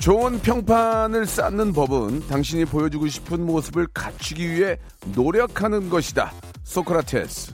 좋은 0.00 0.38
평판을 0.40 1.26
쌓는 1.26 1.72
법은 1.72 2.28
당신이 2.28 2.64
보여주고 2.66 3.08
싶은 3.08 3.44
모습을 3.44 3.88
갖추기 3.92 4.48
위해 4.48 4.78
노력하는 5.14 5.90
것이다. 5.90 6.32
소크라테스. 6.62 7.52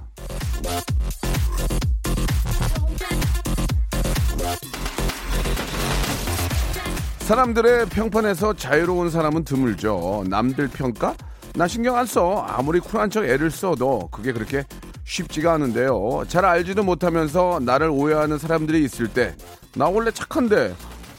사람들의 7.20 7.87
평판에서 7.87 8.53
자유로운 8.53 9.09
사람은 9.09 9.45
드물죠. 9.45 10.25
남들 10.29 10.69
평가? 10.69 11.17
나 11.55 11.67
신경 11.67 11.97
안 11.97 12.05
써. 12.05 12.45
아무리 12.47 12.78
쿨한 12.78 13.09
척 13.09 13.25
애를 13.25 13.50
써도 13.50 14.09
그게 14.12 14.33
그렇게 14.33 14.65
쉽지가 15.05 15.55
않은데요. 15.55 16.25
잘 16.28 16.45
알지도 16.45 16.83
못하면서 16.83 17.61
나를 17.62 17.89
오해하는 17.89 18.39
사람들이 18.39 18.84
있을 18.84 19.09
때, 19.09 19.34
나 19.75 19.87
원래 19.89 20.11
착한데, 20.11 20.75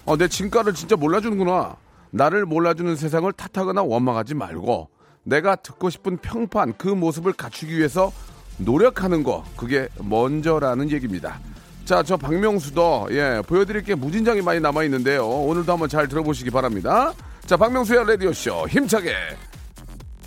어, 0.06 0.16
내 0.18 0.28
진가를 0.28 0.74
진짜 0.74 0.96
몰라주는구나. 0.96 1.76
나를 2.12 2.46
몰라주는 2.46 2.96
세상을 2.96 3.32
탓하거나 3.34 3.84
원망하지 3.84 4.36
말고, 4.36 4.90
내가 5.24 5.56
듣고 5.56 5.90
싶은 5.90 6.18
평판, 6.18 6.78
그 6.78 6.88
모습을 6.88 7.34
갖추기 7.34 7.78
위해서 7.78 8.12
노력하는 8.58 9.24
거, 9.24 9.44
그게 9.58 9.90
먼저라는 9.98 10.92
얘기입니다. 10.92 11.40
자, 11.84 12.04
저 12.04 12.18
박명수도, 12.18 13.08
예, 13.12 13.42
보여드릴 13.46 13.84
게 13.84 13.96
무진장이 13.96 14.42
많이 14.42 14.60
남아 14.60 14.84
있는데요. 14.84 15.28
오늘도 15.28 15.72
한번 15.72 15.90
잘 15.90 16.08
들어보시기 16.08 16.52
바랍니다. 16.52 17.14
자, 17.46 17.58
박명수의 17.58 18.06
라디오 18.06 18.32
쇼, 18.32 18.66
힘차게 18.68 19.14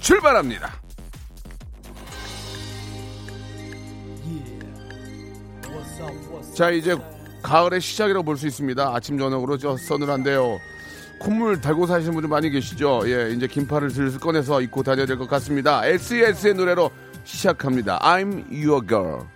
출발합니다. 0.01 0.73
자, 6.55 6.71
이제 6.71 6.97
가을의 7.43 7.81
시작이라고 7.81 8.25
볼 8.25 8.37
수 8.37 8.47
있습니다. 8.47 8.95
아침 8.95 9.19
저녁으로 9.19 9.59
저 9.59 9.77
서늘한데요. 9.77 10.61
콧물 11.19 11.61
달고 11.61 11.87
사시는 11.87 12.13
분들 12.15 12.29
많이 12.29 12.51
계시죠? 12.51 13.03
예, 13.07 13.33
이제 13.33 13.47
긴팔을 13.49 13.91
슬슬 13.91 14.21
꺼내서 14.21 14.61
입고 14.63 14.83
다녀야 14.83 15.07
될 15.07 15.19
것 15.19 15.29
같습니다. 15.29 15.85
SES의 15.87 16.55
노래로 16.55 16.91
시작합니다. 17.25 17.99
I'm 18.01 18.45
your 18.53 18.87
girl. 18.87 19.27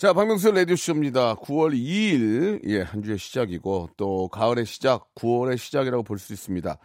자, 0.00 0.14
박명수 0.14 0.50
라디오쇼입니다. 0.52 1.34
9월 1.34 1.74
2일, 1.74 2.62
예, 2.70 2.80
한 2.80 3.02
주의 3.02 3.18
시작이고, 3.18 3.90
또 3.98 4.28
가을의 4.28 4.64
시작, 4.64 5.14
9월의 5.14 5.58
시작이라고 5.58 6.04
볼 6.04 6.18
수 6.18 6.32
있습니다. 6.32 6.78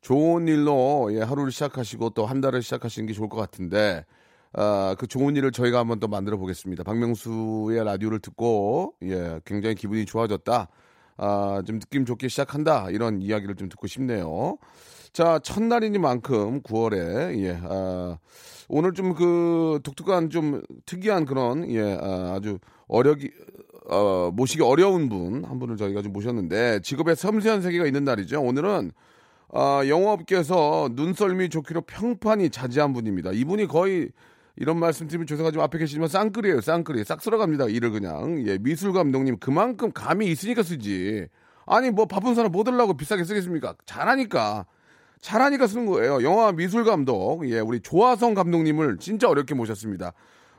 좋은 0.00 0.48
일로, 0.48 1.10
예, 1.12 1.20
하루를 1.20 1.52
시작하시고 1.52 2.10
또 2.14 2.24
한 2.24 2.40
달을 2.40 2.62
시작하시는 2.62 3.06
게 3.06 3.12
좋을 3.12 3.28
것 3.28 3.36
같은데, 3.36 4.06
아, 4.54 4.96
그 4.98 5.06
좋은 5.06 5.36
일을 5.36 5.52
저희가 5.52 5.78
한번 5.78 6.00
또 6.00 6.08
만들어 6.08 6.38
보겠습니다. 6.38 6.84
박명수의 6.84 7.84
라디오를 7.84 8.20
듣고, 8.20 8.94
예, 9.02 9.40
굉장히 9.44 9.74
기분이 9.74 10.06
좋아졌다. 10.06 10.66
아, 11.16 11.62
좀 11.66 11.78
느낌 11.78 12.04
좋게 12.04 12.28
시작한다. 12.28 12.90
이런 12.90 13.20
이야기를 13.22 13.54
좀 13.56 13.68
듣고 13.68 13.86
싶네요. 13.86 14.58
자, 15.12 15.38
첫날이니만큼 15.38 16.62
9월에, 16.62 17.38
예, 17.44 17.58
아, 17.62 18.18
오늘 18.68 18.92
좀 18.92 19.14
그 19.14 19.78
독특한 19.84 20.30
좀 20.30 20.62
특이한 20.86 21.24
그런, 21.24 21.70
예, 21.70 21.98
아, 22.00 22.40
주 22.42 22.58
어려기, 22.88 23.30
어, 23.90 24.30
모시기 24.32 24.62
어려운 24.62 25.08
분, 25.08 25.44
한 25.44 25.58
분을 25.60 25.76
저희가 25.76 26.02
좀 26.02 26.12
모셨는데, 26.12 26.80
직업의 26.80 27.14
섬세한 27.16 27.62
세계가 27.62 27.86
있는 27.86 28.04
날이죠. 28.04 28.42
오늘은, 28.42 28.90
아, 29.52 29.82
영업계에서 29.86 30.88
눈썰미 30.94 31.48
좋기로 31.50 31.82
평판이 31.82 32.50
자지한 32.50 32.92
분입니다. 32.92 33.30
이분이 33.32 33.66
거의, 33.66 34.08
이런 34.56 34.78
말씀 34.78 35.08
드리면 35.08 35.26
죄송하지만 35.26 35.64
앞에 35.64 35.78
계시지만 35.78 36.08
쌍끌이에요, 36.08 36.60
쌍끌이. 36.60 37.04
싹 37.04 37.20
쓸어갑니다, 37.20 37.66
일을 37.66 37.90
그냥. 37.90 38.46
예, 38.46 38.58
미술 38.58 38.92
감독님, 38.92 39.38
그만큼 39.38 39.90
감이 39.92 40.26
있으니까 40.26 40.62
쓰지. 40.62 41.26
아니, 41.66 41.90
뭐, 41.90 42.06
바쁜 42.06 42.34
사람 42.34 42.52
뭐 42.52 42.62
들라고 42.62 42.96
비싸게 42.96 43.24
쓰겠습니까? 43.24 43.74
잘하니까. 43.84 44.66
잘하니까 45.20 45.66
쓰는 45.66 45.86
거예요. 45.86 46.22
영화 46.22 46.52
미술 46.52 46.84
감독, 46.84 47.48
예, 47.48 47.58
우리 47.58 47.80
조화성 47.80 48.34
감독님을 48.34 48.98
진짜 48.98 49.28
어렵게 49.28 49.54
모셨습니다. 49.54 50.12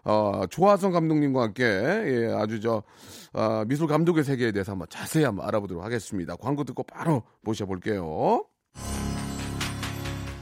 어, 0.03 0.43
조화성 0.49 0.91
감독님과 0.91 1.41
함께, 1.41 1.63
예, 1.63 2.33
아주 2.35 2.59
저, 2.59 2.83
어, 3.33 3.63
미술 3.67 3.87
감독의 3.87 4.23
세계에 4.23 4.51
대해서 4.51 4.71
한번 4.71 4.87
자세히 4.89 5.23
한번 5.23 5.47
알아보도록 5.47 5.83
하겠습니다. 5.83 6.35
광고 6.35 6.63
듣고 6.63 6.83
바로 6.83 7.23
모셔볼게요. 7.41 8.43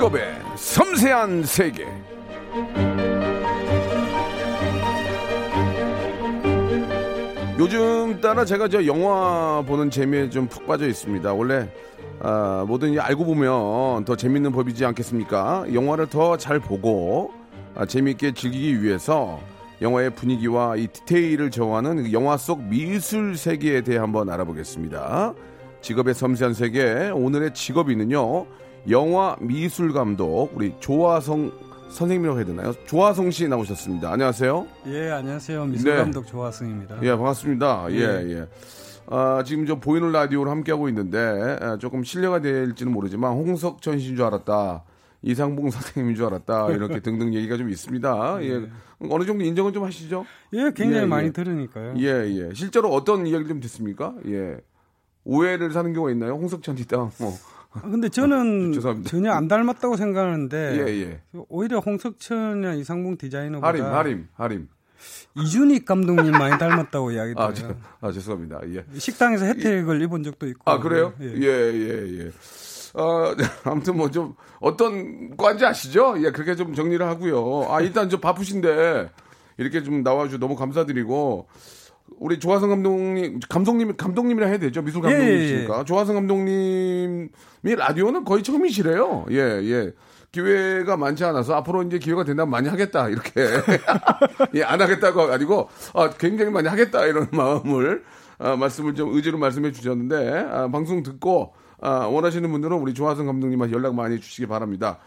직업의 0.00 0.34
섬세한 0.56 1.42
세계. 1.44 1.84
요즘 7.58 8.20
따라 8.22 8.44
제가 8.44 8.68
저 8.68 8.86
영화 8.86 9.62
보는 9.66 9.90
재미에 9.90 10.30
좀 10.30 10.48
푹 10.48 10.66
빠져 10.66 10.86
있습니다. 10.88 11.32
원래 11.34 11.68
아, 12.20 12.64
뭐든 12.66 12.98
알고 12.98 13.24
보면 13.24 14.04
더 14.06 14.16
재밌는 14.16 14.52
법이지 14.52 14.84
않겠습니까? 14.86 15.66
영화를 15.72 16.06
더 16.08 16.36
잘 16.38 16.58
보고 16.58 17.32
아, 17.74 17.84
재미있게 17.84 18.32
즐기기 18.32 18.82
위해서 18.82 19.38
영화의 19.82 20.10
분위기와 20.10 20.76
이 20.76 20.86
디테일을 20.86 21.50
저하는 21.50 22.04
그 22.04 22.12
영화 22.12 22.36
속 22.38 22.62
미술 22.62 23.36
세계에 23.36 23.82
대해 23.82 23.98
한번 23.98 24.30
알아보겠습니다. 24.30 25.34
직업의 25.82 26.14
섬세한 26.14 26.54
세계 26.54 27.10
오늘의 27.14 27.52
직업인은요 27.54 28.46
영화 28.88 29.36
미술 29.40 29.92
감독 29.92 30.50
우리 30.54 30.74
조화성 30.80 31.52
선생님이라고 31.90 32.38
해야 32.38 32.46
되나요? 32.46 32.72
조화성 32.86 33.30
씨 33.30 33.48
나오셨습니다. 33.48 34.12
안녕하세요. 34.12 34.66
예, 34.86 35.10
안녕하세요. 35.10 35.66
미술 35.66 35.90
네. 35.90 35.96
감독 35.98 36.26
조화승입니다. 36.26 36.98
예, 37.02 37.10
반갑습니다. 37.10 37.86
예, 37.90 37.96
예. 37.98 38.46
아, 39.06 39.42
지금 39.44 39.66
저 39.66 39.80
보이는 39.80 40.10
라디오를 40.12 40.50
함께하고 40.52 40.88
있는데 40.88 41.18
아, 41.60 41.78
조금 41.78 42.04
신뢰가 42.04 42.40
될지는 42.40 42.92
모르지만 42.92 43.32
홍석천 43.32 43.98
씨인 43.98 44.16
줄 44.16 44.24
알았다. 44.24 44.84
이상봉 45.22 45.68
선생님인 45.70 46.14
줄 46.16 46.26
알았다. 46.26 46.70
이렇게 46.70 47.00
등등 47.00 47.34
얘기가 47.34 47.56
좀 47.56 47.68
있습니다. 47.68 48.38
예. 48.42 48.70
어느 49.10 49.24
정도 49.24 49.44
인정은 49.44 49.72
좀 49.72 49.84
하시죠? 49.84 50.24
예, 50.54 50.70
굉장히 50.74 51.02
예, 51.02 51.06
많이 51.06 51.26
예. 51.26 51.32
들으니까요. 51.32 51.94
예, 51.98 52.06
예. 52.06 52.54
실제로 52.54 52.88
어떤 52.90 53.26
이야기를 53.26 53.48
좀 53.48 53.60
듣습니까? 53.60 54.14
예. 54.28 54.56
오해를 55.24 55.72
사는 55.72 55.92
경우가 55.92 56.12
있나요? 56.12 56.34
홍석천 56.34 56.76
씨다. 56.76 56.96
뭐. 56.96 57.34
아, 57.72 57.80
근데 57.82 58.08
저는 58.08 58.72
죄송합니다. 58.72 59.10
전혀 59.10 59.32
안 59.32 59.46
닮았다고 59.48 59.96
생각하는데 59.96 60.78
예, 60.86 61.02
예. 61.02 61.20
오히려 61.48 61.78
홍석천이나 61.78 62.74
이상봉 62.74 63.16
디자이너보다 63.16 63.68
하림, 63.68 63.84
하림, 63.84 64.28
하림. 64.34 64.68
이준익 65.36 65.86
감독님 65.86 66.32
많이 66.32 66.58
닮았다고 66.58 67.12
이야기 67.12 67.32
아, 67.36 67.52
들어요. 67.52 67.76
저, 68.00 68.06
아, 68.06 68.12
죄송합니다. 68.12 68.60
예. 68.74 68.84
식당에서 68.98 69.44
혜택을 69.46 70.02
입은 70.02 70.22
적도 70.24 70.46
있고. 70.48 70.62
아, 70.70 70.78
그래요? 70.78 71.14
예. 71.20 71.26
예, 71.26 71.46
예, 71.46 72.18
예. 72.24 72.30
어, 72.94 73.34
아무튼 73.64 73.96
뭐 73.96 74.10
좀 74.10 74.34
어떤 74.60 75.36
과인지 75.36 75.64
아시죠? 75.64 76.16
예, 76.24 76.32
그렇게 76.32 76.56
좀 76.56 76.74
정리를 76.74 77.06
하고요. 77.06 77.72
아, 77.72 77.80
일단 77.80 78.08
좀 78.10 78.20
바쁘신데 78.20 79.10
이렇게 79.58 79.82
좀 79.84 80.02
나와주셔서 80.02 80.38
너무 80.38 80.56
감사드리고 80.56 81.46
우리 82.18 82.38
조화성 82.38 82.68
감독님, 82.68 83.40
감독님, 83.48 83.96
감독님이라 83.96 84.46
해야 84.46 84.58
되죠? 84.58 84.82
미술 84.82 85.02
예, 85.04 85.10
감독님이시니까. 85.10 85.84
조화성 85.84 86.14
감독님이 86.16 87.28
라디오는 87.62 88.24
거의 88.24 88.42
처음이시래요. 88.42 89.26
예, 89.30 89.36
예. 89.38 89.92
기회가 90.32 90.96
많지 90.96 91.24
않아서 91.24 91.54
앞으로 91.56 91.82
이제 91.82 91.98
기회가 91.98 92.22
된다면 92.24 92.50
많이 92.50 92.68
하겠다 92.68 93.08
이렇게 93.08 93.46
예, 94.54 94.62
안 94.62 94.80
하겠다고 94.80 95.22
아니고 95.22 95.68
아, 95.94 96.10
굉장히 96.10 96.52
많이 96.52 96.68
하겠다 96.68 97.04
이런 97.06 97.26
마음을 97.32 98.04
아, 98.38 98.54
말씀을 98.54 98.94
좀 98.94 99.14
의지로 99.14 99.38
말씀해 99.38 99.72
주셨는데 99.72 100.46
아, 100.50 100.68
방송 100.68 101.02
듣고 101.02 101.52
아, 101.80 102.06
원하시는 102.06 102.48
분들은 102.50 102.76
우리 102.76 102.94
조하성 102.94 103.26
감독님한테 103.26 103.74
연락 103.74 103.94
많이 103.94 104.20
주시기 104.20 104.46
바랍니다. 104.46 104.98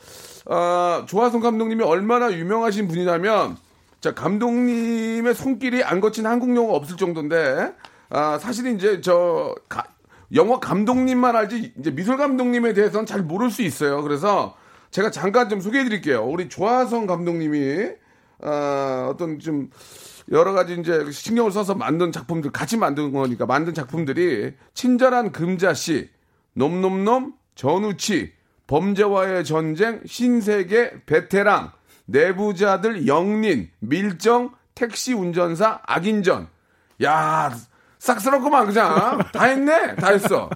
아, 0.47 1.05
조하성 1.07 1.39
감독님이 1.39 1.83
얼마나 1.83 2.31
유명하신 2.33 2.87
분이냐면 2.87 3.55
자 4.03 4.13
감독님의 4.13 5.33
손길이 5.33 5.81
안 5.81 6.01
거친 6.01 6.25
한국 6.25 6.53
영화 6.57 6.73
없을 6.73 6.97
정도인데 6.97 7.73
아, 8.09 8.37
사실 8.37 8.67
이제 8.75 8.99
저 8.99 9.55
가- 9.69 9.87
영화 10.35 10.59
감독님만 10.59 11.37
알지 11.37 11.75
이제 11.79 11.89
미술 11.89 12.17
감독님에 12.17 12.73
대해서는 12.73 13.05
잘 13.05 13.21
모를 13.21 13.49
수 13.49 13.61
있어요. 13.61 14.01
그래서 14.03 14.57
제가 14.91 15.09
잠깐 15.09 15.47
좀 15.47 15.61
소개해 15.61 15.85
드릴게요. 15.85 16.25
우리 16.25 16.49
조하성 16.49 17.05
감독님이 17.07 17.91
아, 18.41 19.07
어떤 19.09 19.39
좀 19.39 19.69
여러 20.33 20.51
가지 20.51 20.75
이제 20.77 21.09
신경을 21.09 21.53
써서 21.53 21.73
만든 21.73 22.11
작품들 22.11 22.51
같이 22.51 22.75
만든 22.75 23.13
거니까 23.13 23.45
만든 23.45 23.73
작품들이 23.73 24.51
친절한 24.73 25.31
금자씨, 25.31 26.09
놈놈놈, 26.55 27.35
전우치, 27.55 28.33
범죄와의 28.67 29.45
전쟁, 29.45 30.01
신세계, 30.05 31.03
베테랑, 31.05 31.71
내부자들 32.05 33.07
영린, 33.07 33.69
밀정, 33.79 34.51
택시 34.75 35.13
운전사, 35.13 35.81
악인전. 35.85 36.47
야, 37.03 37.51
싹스럽구만 37.99 38.67
그냥 38.67 39.19
다 39.31 39.45
했네, 39.45 39.95
다 39.95 40.09
했어. 40.09 40.49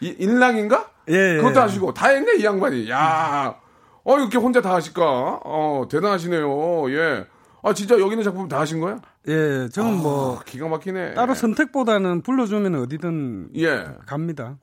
이, 0.00 0.14
인랑인가? 0.18 0.90
예, 1.08 1.34
예. 1.34 1.36
그것도 1.36 1.60
하시고 1.60 1.94
다 1.94 2.08
했네 2.08 2.36
이 2.36 2.44
양반이. 2.44 2.90
야, 2.90 3.56
어 4.04 4.18
이렇게 4.18 4.38
혼자 4.38 4.60
다 4.60 4.74
하실까? 4.74 5.40
어 5.44 5.86
대단하시네요. 5.90 6.90
예. 6.92 7.26
아 7.62 7.74
진짜 7.74 7.94
여기 7.98 8.12
있는 8.12 8.24
작품 8.24 8.48
다 8.48 8.60
하신 8.60 8.80
거야? 8.80 8.98
예, 9.28 9.68
저는 9.70 9.98
뭐 9.98 10.38
아, 10.38 10.42
기가 10.44 10.68
막히네. 10.68 11.14
따로 11.14 11.34
선택보다는 11.34 12.22
불러주면 12.22 12.74
어디든 12.76 13.50
예, 13.56 13.86
갑니다. 14.06 14.56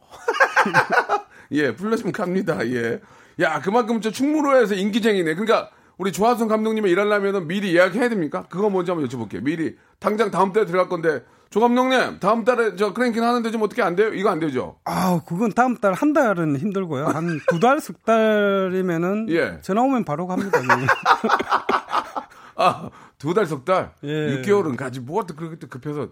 예, 1.52 1.76
불러주면 1.76 2.12
갑니다. 2.12 2.66
예. 2.68 3.00
야, 3.40 3.62
그만큼 3.62 4.02
저 4.02 4.10
충무로에서 4.10 4.74
인기쟁이네. 4.74 5.36
그러니까 5.36 5.70
우리 5.98 6.12
조하성 6.12 6.48
감독님이 6.48 6.90
일하려면 6.92 7.48
미리 7.48 7.76
예약해야 7.76 8.10
됩니까? 8.10 8.46
그거 8.50 8.70
먼저 8.70 8.94
한번 8.94 9.08
여쭤볼게요. 9.10 9.44
미리 9.44 9.76
당장 10.00 10.30
다음 10.30 10.54
달에 10.54 10.66
들어갈 10.66 10.88
건데 10.90 11.24
조 11.50 11.60
감독님 11.60 12.20
다음 12.20 12.44
달에 12.44 12.76
저 12.76 12.94
크랭킹 12.94 13.24
하는데 13.24 13.50
좀 13.52 13.62
어떻게 13.64 13.82
안 13.82 13.96
돼요? 13.96 14.10
이거 14.14 14.30
안 14.30 14.40
되죠? 14.40 14.78
아, 14.86 15.22
그건 15.26 15.52
다음 15.54 15.76
달 15.78 15.94
한 15.94 16.14
달은 16.14 16.58
힘들고요. 16.58 17.06
한 17.08 17.40
두 17.50 17.60
달, 17.60 17.80
석 17.80 18.04
달이면은 18.06 19.28
예. 19.30 19.60
전화 19.62 19.82
오면 19.82 20.04
바로 20.06 20.28
갑니다. 20.28 20.60
그냥. 20.60 20.86
아, 22.56 22.90
두 23.18 23.34
달, 23.34 23.46
석 23.46 23.66
달? 23.66 23.92
예. 24.04 24.42
6개월은 24.42 24.76
가지. 24.78 25.00
뭐가 25.00 25.26
또 25.28 25.36
그렇게 25.36 25.58
또 25.58 25.68
급해서 25.68 26.10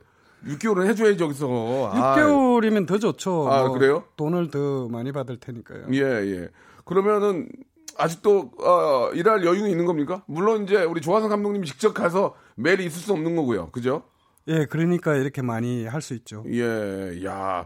6개월은 0.48 0.86
해줘야지, 0.88 1.22
여기서. 1.24 1.92
아, 1.94 2.16
6개월이면 2.16 2.88
더 2.88 2.98
좋죠. 2.98 3.52
아, 3.52 3.64
뭐 3.64 3.72
그래요? 3.78 4.04
돈을 4.16 4.50
더 4.52 4.88
많이 4.90 5.12
받을 5.12 5.38
테니까요. 5.40 5.86
예, 5.94 6.00
예. 6.02 6.50
그러면은 6.86 7.50
아직도 7.98 8.52
어, 8.60 9.10
일할 9.14 9.44
여유는 9.46 9.70
있는 9.70 9.86
겁니까? 9.86 10.24
물론 10.28 10.64
이제 10.64 10.84
우리 10.84 11.02
조하성 11.02 11.30
감독님이 11.30 11.66
직접 11.68 11.94
가서 11.94 12.36
매일 12.56 12.80
있을 12.82 13.02
수 13.02 13.14
없는 13.14 13.36
거고요. 13.36 13.70
그죠? 13.72 14.04
예, 14.48 14.66
그러니까 14.66 15.16
이렇게 15.16 15.42
많이 15.42 15.86
할 15.86 16.02
수 16.02 16.14
있죠. 16.14 16.44
예, 16.50 17.24
야, 17.26 17.66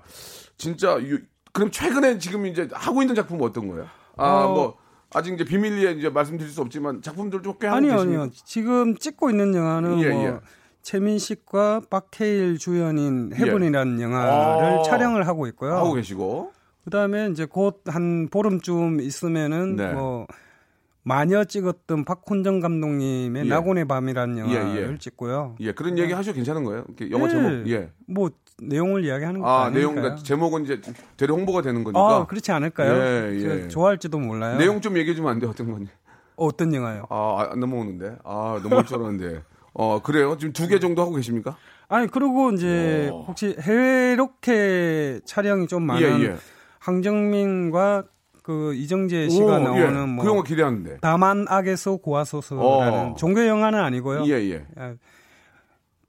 진짜 0.57 0.97
유- 1.01 1.19
그럼 1.51 1.71
최근에 1.71 2.19
지금 2.19 2.45
이제 2.45 2.69
하고 2.71 3.01
있는 3.01 3.15
작품은 3.15 3.43
어떤 3.45 3.67
거예요? 3.67 3.87
아, 4.17 4.43
어. 4.45 4.53
뭐 4.53 4.77
아직 5.13 5.33
이제 5.33 5.43
비밀리에 5.43 5.91
이제 5.93 6.09
말씀드릴 6.09 6.49
수 6.51 6.61
없지만 6.61 7.01
작품들 7.01 7.41
좀꽤 7.41 7.67
하고 7.67 7.77
아니요, 7.77 7.93
계십니까? 7.95 8.21
아니요. 8.21 8.31
지금 8.45 8.95
찍고 8.95 9.29
있는 9.31 9.53
영화는 9.55 9.99
예, 10.01 10.09
뭐 10.09 10.23
예. 10.25 10.39
최민식과 10.83 11.81
박해일 11.89 12.57
주연인 12.57 13.31
해븐이라는 13.33 13.99
영화를 14.01 14.79
아. 14.79 14.83
촬영을 14.83 15.27
하고 15.27 15.47
있고요. 15.47 15.73
하고 15.75 15.93
계시고. 15.93 16.51
그다음에 16.89 17.29
이제 17.31 17.45
곧 17.45 17.81
한 17.87 18.27
보름쯤 18.29 18.99
있으면은 19.01 19.75
네. 19.75 19.93
뭐 19.93 20.27
마녀 21.03 21.43
찍었던 21.43 22.03
박훈정 22.05 22.59
감독님의 22.59 23.45
예. 23.45 23.49
낙원의 23.49 23.85
밤이라는 23.85 24.37
영화를 24.37 24.87
예, 24.87 24.91
예. 24.93 24.97
찍고요. 24.97 25.55
예, 25.61 25.71
그런 25.71 25.97
얘기 25.97 26.13
하셔도 26.13 26.35
괜찮은 26.35 26.63
거예요? 26.65 26.83
영화 27.11 27.25
예. 27.27 27.29
제목. 27.29 27.69
예. 27.69 27.89
뭐 28.07 28.29
내용을 28.61 29.05
이야기하는 29.05 29.39
거 29.39 29.47
아, 29.47 29.65
아니니까요. 29.65 30.01
내용, 30.03 30.15
제목은 30.17 30.63
이제 30.65 30.81
되려 31.15 31.33
홍보가 31.33 31.61
되는 31.61 31.83
거니까. 31.83 31.99
아, 31.99 32.25
그렇지 32.27 32.51
않을까요? 32.51 32.93
예, 32.93 33.39
예. 33.63 33.67
좋아할지도 33.69 34.19
몰라요. 34.19 34.57
내용 34.57 34.81
좀 34.81 34.97
얘기해 34.97 35.15
주면 35.15 35.31
안 35.31 35.39
돼요? 35.39 35.49
어떤 35.51 35.71
건지. 35.71 35.89
어떤 36.35 36.73
영화요? 36.73 37.05
아, 37.09 37.47
안 37.51 37.59
넘어오는데. 37.59 38.17
아, 38.23 38.59
넘어올 38.61 38.85
줄 38.85 38.97
알았는데. 38.97 39.41
어, 39.73 40.01
그래요? 40.01 40.35
지금 40.37 40.51
두 40.53 40.67
개 40.67 40.79
정도 40.79 41.01
하고 41.01 41.13
계십니까? 41.13 41.55
아니 41.87 42.07
그리고 42.07 42.51
이제 42.51 43.09
오. 43.11 43.23
혹시 43.23 43.55
해외 43.59 44.15
로켓 44.15 45.21
촬영이 45.25 45.67
좀 45.67 45.83
많은 45.83 46.21
예, 46.21 46.25
예. 46.25 46.35
황정민과 46.79 48.03
그 48.43 48.73
이정재 48.73 49.29
씨가 49.29 49.45
오, 49.45 49.59
나오는 49.59 50.01
예. 50.01 50.05
뭐 50.05 50.23
그 50.25 50.29
영화 50.31 50.43
기대하는데. 50.43 50.97
다만 51.01 51.45
악에서 51.47 51.97
구하소서라는 51.97 52.93
어. 53.11 53.15
종교 53.17 53.45
영화는 53.45 53.79
아니고요. 53.79 54.23
예, 54.25 54.33
예. 54.51 54.65
아, 54.75 54.95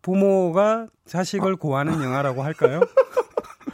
부모가 0.03 0.87
자식을 1.07 1.57
구하는 1.57 1.93
영화라고 2.03 2.43
할까요? 2.43 2.81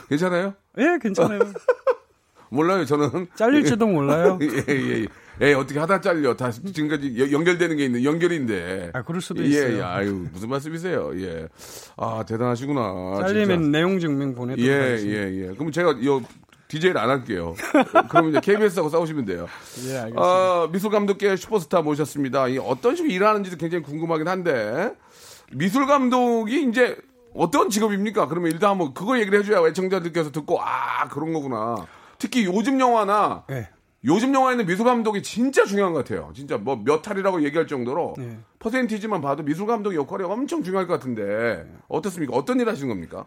괜찮아요? 0.09 0.55
예, 0.79 0.99
괜찮아요. 1.01 1.41
몰라요, 2.51 2.85
저는. 2.85 3.27
잘릴지도 3.35 3.87
몰라요. 3.87 4.39
예, 4.43 4.47
예, 4.69 5.01
예. 5.03 5.07
예, 5.43 5.53
어떻게 5.53 5.79
하다 5.79 6.01
잘려. 6.01 6.35
다 6.35 6.51
지금까지 6.51 7.21
여- 7.21 7.31
연결되는 7.31 7.77
게 7.77 7.85
있는 7.85 8.03
연결인데. 8.05 8.91
아, 8.95 9.03
그럴 9.03 9.21
수도 9.21 9.43
예, 9.45 9.49
있어요. 9.49 9.79
예, 9.79 9.83
아유, 9.83 10.27
무슨 10.33 10.49
말씀이세요? 10.49 11.13
예. 11.21 11.47
아, 11.97 12.25
대단하시구나. 12.27 13.19
잘리면 13.27 13.63
진짜. 13.63 13.79
내용 13.79 13.99
증명 13.99 14.35
보내도록 14.35 14.67
예. 14.67 14.97
예, 15.05 15.43
예. 15.43 15.47
그럼 15.55 15.71
제가 15.73 15.91
요 16.05 16.23
DJ를 16.69 16.99
안 16.99 17.11
할게요. 17.11 17.55
그럼 18.09 18.31
이제 18.31 18.41
KBS하고 18.41 18.89
싸우시면 18.89 19.25
돼요. 19.25 19.47
예, 19.87 19.97
알겠습니다. 19.99 20.21
아, 20.23 20.69
미술 20.73 20.91
감독계 20.91 21.37
슈퍼스타 21.37 21.83
모셨습니다. 21.83 22.49
이 22.49 22.59
어떤 22.59 22.97
식으로 22.97 23.13
일하는지도 23.13 23.57
굉장히 23.57 23.85
궁금하긴 23.85 24.27
한데 24.27 24.93
미술 25.53 25.87
감독이 25.87 26.65
이제 26.69 26.97
어떤 27.35 27.71
직업입니까? 27.71 28.27
그러면 28.29 28.51
일단 28.51 28.71
한번 28.71 28.95
그거 28.95 29.19
얘기를 29.19 29.39
해줘야 29.39 29.67
애청자들께서 29.69 30.33
듣고 30.33 30.61
아 30.61 31.07
그런 31.09 31.33
거구나. 31.33 31.87
특히 32.19 32.45
요즘 32.47 32.81
영화나 32.81 33.45
예. 33.51 33.69
요즘 34.05 34.35
영화에는 34.35 34.67
미술 34.67 34.85
감독이 34.87 35.23
진짜 35.23 35.65
중요한 35.65 35.93
것 35.93 36.05
같아요. 36.05 36.31
진짜 36.35 36.57
뭐 36.57 36.77
몇 36.77 37.07
할이라고 37.09 37.43
얘기할 37.45 37.67
정도로 37.67 38.15
네. 38.19 38.39
퍼센티지만 38.59 39.21
봐도 39.21 39.43
미술 39.43 39.67
감독의 39.67 39.99
역할이 39.99 40.25
엄청 40.25 40.63
중요할 40.63 40.87
것 40.87 40.95
같은데 40.95 41.67
어떻습니까? 41.89 42.35
어떤 42.37 42.59
일 42.61 42.69
하시는 42.69 42.89
겁니까? 42.89 43.27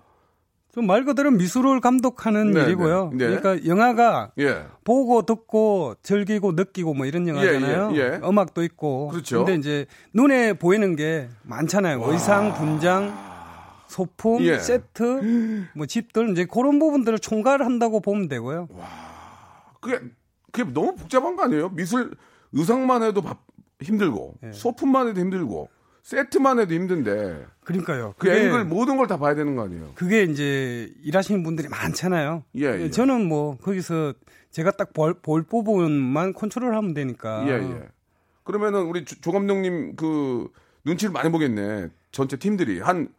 좀말 0.73 1.03
그대로 1.03 1.31
미술을 1.31 1.81
감독하는 1.81 2.51
네, 2.51 2.63
일이고요. 2.63 3.11
네. 3.13 3.27
네. 3.27 3.39
그러니까 3.39 3.67
영화가 3.67 4.31
예. 4.39 4.65
보고 4.83 5.23
듣고 5.23 5.95
즐기고 6.03 6.51
느끼고 6.53 6.93
뭐 6.93 7.05
이런 7.05 7.27
영화잖아요. 7.27 7.91
예, 7.93 7.97
예, 7.97 8.01
예. 8.01 8.19
음악도 8.23 8.63
있고. 8.63 9.07
그렇죠. 9.09 9.39
근데 9.45 9.55
이제 9.55 9.85
눈에 10.13 10.53
보이는 10.53 10.95
게 10.95 11.27
많잖아요. 11.43 12.03
의상, 12.05 12.53
분장, 12.53 13.13
소품, 13.87 14.43
예. 14.43 14.59
세트, 14.59 15.65
뭐 15.73 15.87
집들 15.87 16.29
이제 16.31 16.45
그런 16.45 16.77
부분들을 16.77 17.17
총괄한다고 17.17 18.01
보면 18.01 18.27
되고요. 18.27 18.67
그게 19.81 19.99
그게 20.51 20.71
너무 20.71 20.95
복잡한 20.95 21.35
거 21.35 21.43
아니에요? 21.43 21.69
미술 21.69 22.11
의상만 22.53 23.03
해도 23.03 23.21
바- 23.21 23.37
힘들고 23.81 24.35
예. 24.43 24.51
소품만 24.51 25.07
해도 25.07 25.19
힘들고 25.21 25.69
세트만 26.03 26.59
해도 26.59 26.73
힘든데 26.73 27.45
그러니까요. 27.63 28.13
그 28.17 28.27
그게- 28.27 28.45
앵글 28.45 28.65
모든 28.65 28.97
걸 28.97 29.07
다 29.07 29.17
봐야 29.17 29.35
되는 29.35 29.55
거 29.55 29.63
아니에요? 29.65 29.91
그게 29.95 30.23
이제 30.23 30.91
일하시는 31.03 31.43
분들이 31.43 31.67
많잖아요. 31.67 32.43
예, 32.57 32.65
예. 32.83 32.89
저는 32.89 33.25
뭐 33.27 33.57
거기서 33.57 34.13
제가 34.51 34.71
딱볼 34.71 35.15
부분만 35.21 36.33
컨트롤하면 36.33 36.93
되니까. 36.93 37.45
예, 37.47 37.53
예. 37.53 37.87
그러면은 38.43 38.83
우리 38.83 39.05
조, 39.05 39.19
조 39.21 39.31
감독님 39.31 39.95
그 39.95 40.47
눈치를 40.85 41.11
많이 41.11 41.29
보겠네. 41.31 41.89
전체 42.11 42.37
팀들이 42.37 42.79
한 42.79 43.09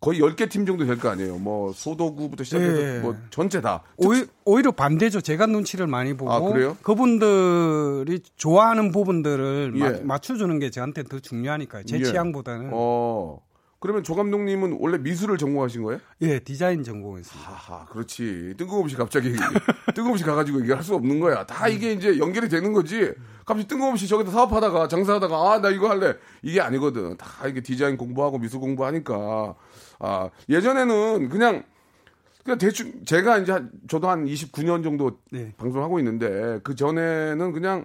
거의 0.00 0.20
10개 0.20 0.48
팀 0.48 0.64
정도 0.64 0.84
될 0.86 0.96
거 0.98 1.08
아니에요. 1.08 1.38
뭐 1.38 1.72
소도구부터 1.72 2.44
시작해서 2.44 2.82
예. 2.96 2.98
뭐 3.00 3.16
전체 3.30 3.60
다. 3.60 3.82
오히, 3.96 4.24
오히려 4.44 4.70
반대죠. 4.70 5.20
제가 5.20 5.46
눈치를 5.46 5.86
많이 5.88 6.16
보고 6.16 6.30
아, 6.32 6.40
그래요? 6.40 6.76
그분들이 6.82 8.20
좋아하는 8.36 8.92
부분들을 8.92 9.72
예. 9.76 9.78
마- 9.80 9.98
맞춰주는 10.14 10.56
게 10.60 10.70
저한테 10.70 11.02
더 11.04 11.18
중요하니까요. 11.18 11.84
제 11.84 11.98
예. 11.98 12.02
취향보다는 12.04 12.70
어. 12.72 13.40
그러면 13.80 14.02
조 14.02 14.16
감독님은 14.16 14.78
원래 14.80 14.98
미술을 14.98 15.38
전공하신 15.38 15.84
거예요? 15.84 16.00
예 16.22 16.40
디자인 16.40 16.82
전공했습니다. 16.82 17.48
하하, 17.48 17.84
그렇지. 17.86 18.54
뜬금없이 18.56 18.96
갑자기 18.96 19.32
뜬금없이 19.94 20.24
가가지고 20.24 20.60
이게 20.60 20.72
할 20.72 20.82
수 20.82 20.94
없는 20.96 21.20
거야. 21.20 21.44
다 21.46 21.68
이게 21.68 21.92
이제 21.92 22.18
연결이 22.18 22.48
되는 22.48 22.72
거지. 22.72 23.12
갑자기 23.46 23.68
뜬금없이 23.68 24.08
저기다 24.08 24.32
사업하다가 24.32 24.88
장사하다가 24.88 25.52
아 25.52 25.60
나 25.60 25.70
이거 25.70 25.88
할래 25.88 26.14
이게 26.42 26.60
아니거든. 26.60 27.16
다 27.18 27.46
이게 27.46 27.60
디자인 27.60 27.96
공부하고 27.96 28.38
미술 28.38 28.58
공부하니까 28.58 29.54
아 29.98 30.30
예전에는 30.48 31.28
그냥 31.28 31.64
그냥 32.44 32.58
대충 32.58 32.92
제가 33.04 33.38
이제 33.38 33.52
한- 33.52 33.70
저도 33.88 34.08
한 34.08 34.24
29년 34.26 34.82
정도 34.82 35.18
네. 35.30 35.52
방송하고 35.58 35.98
있는데 35.98 36.60
그 36.62 36.74
전에는 36.74 37.52
그냥 37.52 37.84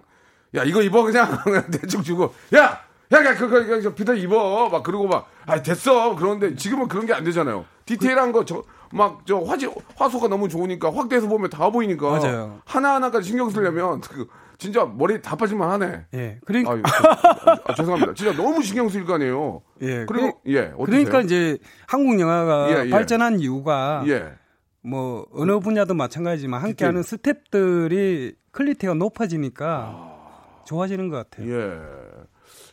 야 0.55 0.63
이거 0.63 0.81
입어 0.81 1.03
그냥 1.03 1.27
대충 1.71 2.01
주고 2.03 2.33
야. 2.55 2.81
야, 3.11 3.23
야, 3.23 3.35
그거, 3.35 3.59
그거, 3.61 3.79
저 3.79 3.93
비타 3.93 4.13
입어. 4.15 4.69
막, 4.69 4.81
그러고 4.81 5.05
막, 5.07 5.29
아, 5.45 5.61
됐어. 5.61 6.15
그런데 6.15 6.55
지금은 6.55 6.87
그런 6.87 7.05
게 7.05 7.13
안 7.13 7.23
되잖아요. 7.23 7.63
디테일한 7.85 8.31
거, 8.31 8.43
저, 8.43 8.63
막, 8.91 9.21
저, 9.27 9.37
화지, 9.41 9.69
화소가 9.97 10.29
너무 10.29 10.49
좋으니까, 10.49 10.91
확대해서 10.91 11.27
보면 11.27 11.51
다 11.51 11.69
보이니까. 11.69 12.09
맞아요. 12.09 12.59
하나 12.65 12.95
하나까지 12.95 13.27
신경 13.29 13.51
쓰려면, 13.51 14.01
그, 14.01 14.25
진짜 14.63 14.85
머리 14.85 15.21
다 15.21 15.35
빠질만 15.35 15.69
하네. 15.71 16.05
예, 16.13 16.39
그러니까 16.45 16.71
아유, 16.71 16.81
아, 16.85 17.57
아, 17.65 17.75
죄송합니다. 17.75 18.13
진짜 18.13 18.31
너무 18.33 18.61
신경 18.63 18.87
쓸거 18.87 19.15
아니에요. 19.15 19.61
예, 19.81 20.05
그리고, 20.05 20.39
예, 20.47 20.59
어떠세요? 20.77 20.85
그러니까 20.85 21.19
이제 21.21 21.57
한국 21.85 22.17
영화가 22.17 22.69
예, 22.71 22.85
예. 22.85 22.89
발전한 22.89 23.41
이유가 23.41 24.05
예. 24.07 24.35
뭐 24.81 25.25
어느 25.33 25.59
분야도 25.59 25.95
마찬가지지만 25.95 26.61
함께하는 26.61 27.01
스탭들이 27.01 28.35
퀄리티가 28.53 28.93
높아지니까 28.93 30.61
좋아지는 30.65 31.09
것 31.09 31.29
같아요. 31.29 31.51
예. 31.53 31.79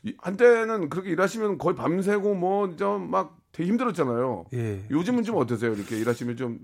이- 0.05 0.15
한때는 0.23 0.91
그렇게 0.91 1.11
일하시면 1.11 1.59
거의 1.59 1.75
밤새고 1.75 2.35
뭐, 2.37 2.77
저, 2.77 2.99
막 2.99 3.37
되게 3.51 3.69
힘들었잖아요. 3.69 4.45
예. 4.55 4.81
요즘은 4.93 5.25
좀 5.25 5.37
어떠세요? 5.39 5.73
이렇게 5.73 5.99
일하시면 5.99 6.37
좀. 6.37 6.61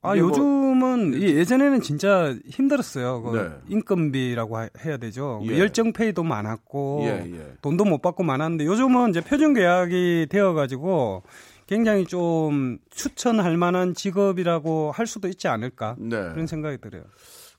아 0.00 0.14
뭐- 0.14 0.18
요즘은 0.18 1.14
이 1.20 1.22
예전에는 1.36 1.80
진짜 1.80 2.34
힘들었어요. 2.46 3.22
그 3.22 3.36
네. 3.36 3.48
인건비라고 3.68 4.56
하- 4.56 4.68
해야 4.84 4.96
되죠. 4.96 5.40
예. 5.44 5.58
열정 5.58 5.92
페이도 5.92 6.22
많았고 6.22 7.00
예, 7.04 7.30
예. 7.34 7.52
돈도 7.62 7.84
못 7.84 8.00
받고 8.00 8.22
많았는데 8.22 8.64
요즘은 8.66 9.10
이제 9.10 9.20
표준 9.20 9.54
계약이 9.54 10.28
되어가지고 10.30 11.24
굉장히 11.66 12.06
좀 12.06 12.78
추천할 12.90 13.56
만한 13.56 13.92
직업이라고 13.94 14.92
할 14.92 15.06
수도 15.06 15.26
있지 15.28 15.48
않을까 15.48 15.96
네. 15.98 16.16
그런 16.30 16.46
생각이 16.46 16.78
들어요. 16.80 17.02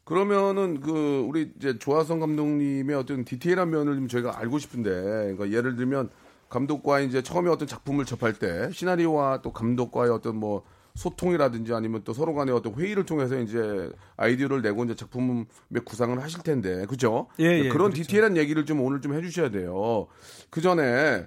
그러면은 0.05 0.79
그 0.79 1.23
우리 1.27 1.51
이제 1.57 1.77
조하성 1.77 2.19
감독님의 2.19 2.95
어떤 2.95 3.25
디테일한 3.25 3.69
면을 3.69 3.95
좀 3.95 4.07
저희가 4.07 4.39
알고 4.39 4.57
싶은데 4.57 4.89
그러니까 4.89 5.51
예를 5.51 5.75
들면 5.75 6.09
감독과 6.49 7.01
이제 7.01 7.21
처음에 7.21 7.49
어떤 7.51 7.67
작품을 7.67 8.05
접할 8.05 8.33
때 8.33 8.69
시나리오와 8.71 9.41
또 9.43 9.53
감독과의 9.53 10.09
어떤 10.11 10.37
뭐 10.37 10.63
소통이라든지 10.99 11.73
아니면 11.73 12.01
또 12.03 12.11
서로 12.11 12.33
간의 12.33 12.53
어떤 12.53 12.73
회의를 12.73 13.05
통해서 13.05 13.39
이제 13.39 13.89
아이디어를 14.17 14.61
내고 14.61 14.83
이제 14.83 14.95
작품의 14.95 15.45
구상을 15.85 16.21
하실 16.21 16.43
텐데 16.43 16.85
그죠? 16.87 17.27
예, 17.39 17.45
예, 17.45 17.69
그런 17.69 17.91
그렇죠. 17.91 18.03
디테일한 18.03 18.35
얘기를 18.35 18.65
좀 18.65 18.81
오늘 18.81 18.99
좀 18.99 19.13
해주셔야 19.13 19.49
돼요. 19.49 20.07
그 20.49 20.59
전에 20.59 21.25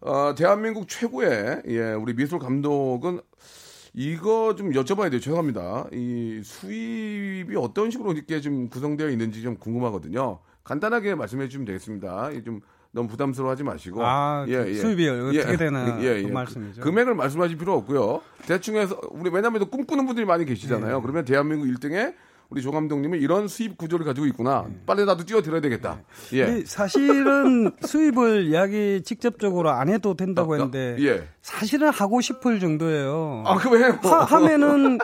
어, 0.00 0.34
대한민국 0.34 0.88
최고의 0.88 1.62
예 1.68 1.92
우리 1.92 2.14
미술 2.14 2.38
감독은 2.38 3.20
이거 3.92 4.54
좀 4.56 4.70
여쭤봐야 4.72 5.10
돼요. 5.10 5.20
죄송합니다. 5.20 5.88
이 5.92 6.40
수입이 6.42 7.54
어떤 7.56 7.90
식으로 7.90 8.12
이렇게 8.12 8.40
좀 8.40 8.70
구성되어 8.70 9.10
있는지 9.10 9.42
좀 9.42 9.56
궁금하거든요. 9.56 10.38
간단하게 10.64 11.14
말씀해 11.14 11.48
주시면 11.48 11.66
되겠습니다. 11.66 12.30
이좀 12.30 12.62
너무 12.92 13.08
부담스러워하지 13.08 13.62
마시고. 13.62 14.04
아, 14.04 14.44
그 14.46 14.74
수입이 14.74 15.08
어떻게 15.08 15.56
되나 15.56 15.96
그 15.96 16.26
말씀이죠. 16.32 16.82
금액을 16.82 17.14
말씀하실 17.14 17.56
필요 17.56 17.74
없고요. 17.74 18.20
대충 18.46 18.76
해서 18.76 19.00
우리 19.10 19.30
왜냐하면 19.30 19.60
또 19.60 19.66
꿈꾸는 19.70 20.06
분들이 20.06 20.26
많이 20.26 20.44
계시잖아요. 20.44 20.96
네. 20.96 21.02
그러면 21.02 21.24
대한민국 21.24 21.66
1등에 21.66 22.14
우리 22.50 22.62
조 22.62 22.72
감독님은 22.72 23.20
이런 23.20 23.46
수입 23.46 23.78
구조를 23.78 24.04
가지고 24.04 24.26
있구나. 24.26 24.66
네. 24.68 24.76
빨리 24.84 25.04
나도 25.04 25.24
뛰어들어야 25.24 25.60
되겠다. 25.60 26.00
예. 26.32 26.46
근데 26.46 26.64
사실은 26.66 27.70
수입을 27.86 28.46
이야기 28.46 29.02
직접적으로 29.04 29.70
안 29.70 29.88
해도 29.88 30.14
된다고 30.16 30.54
아, 30.54 30.56
아, 30.56 30.58
했는데 30.58 30.96
예. 31.00 31.28
사실은 31.42 31.90
하고 31.90 32.20
싶을 32.20 32.58
정도예요. 32.58 33.44
아, 33.46 33.56
그 33.56 33.70
왜? 33.70 33.84
하, 33.84 34.24
하면은 34.24 34.98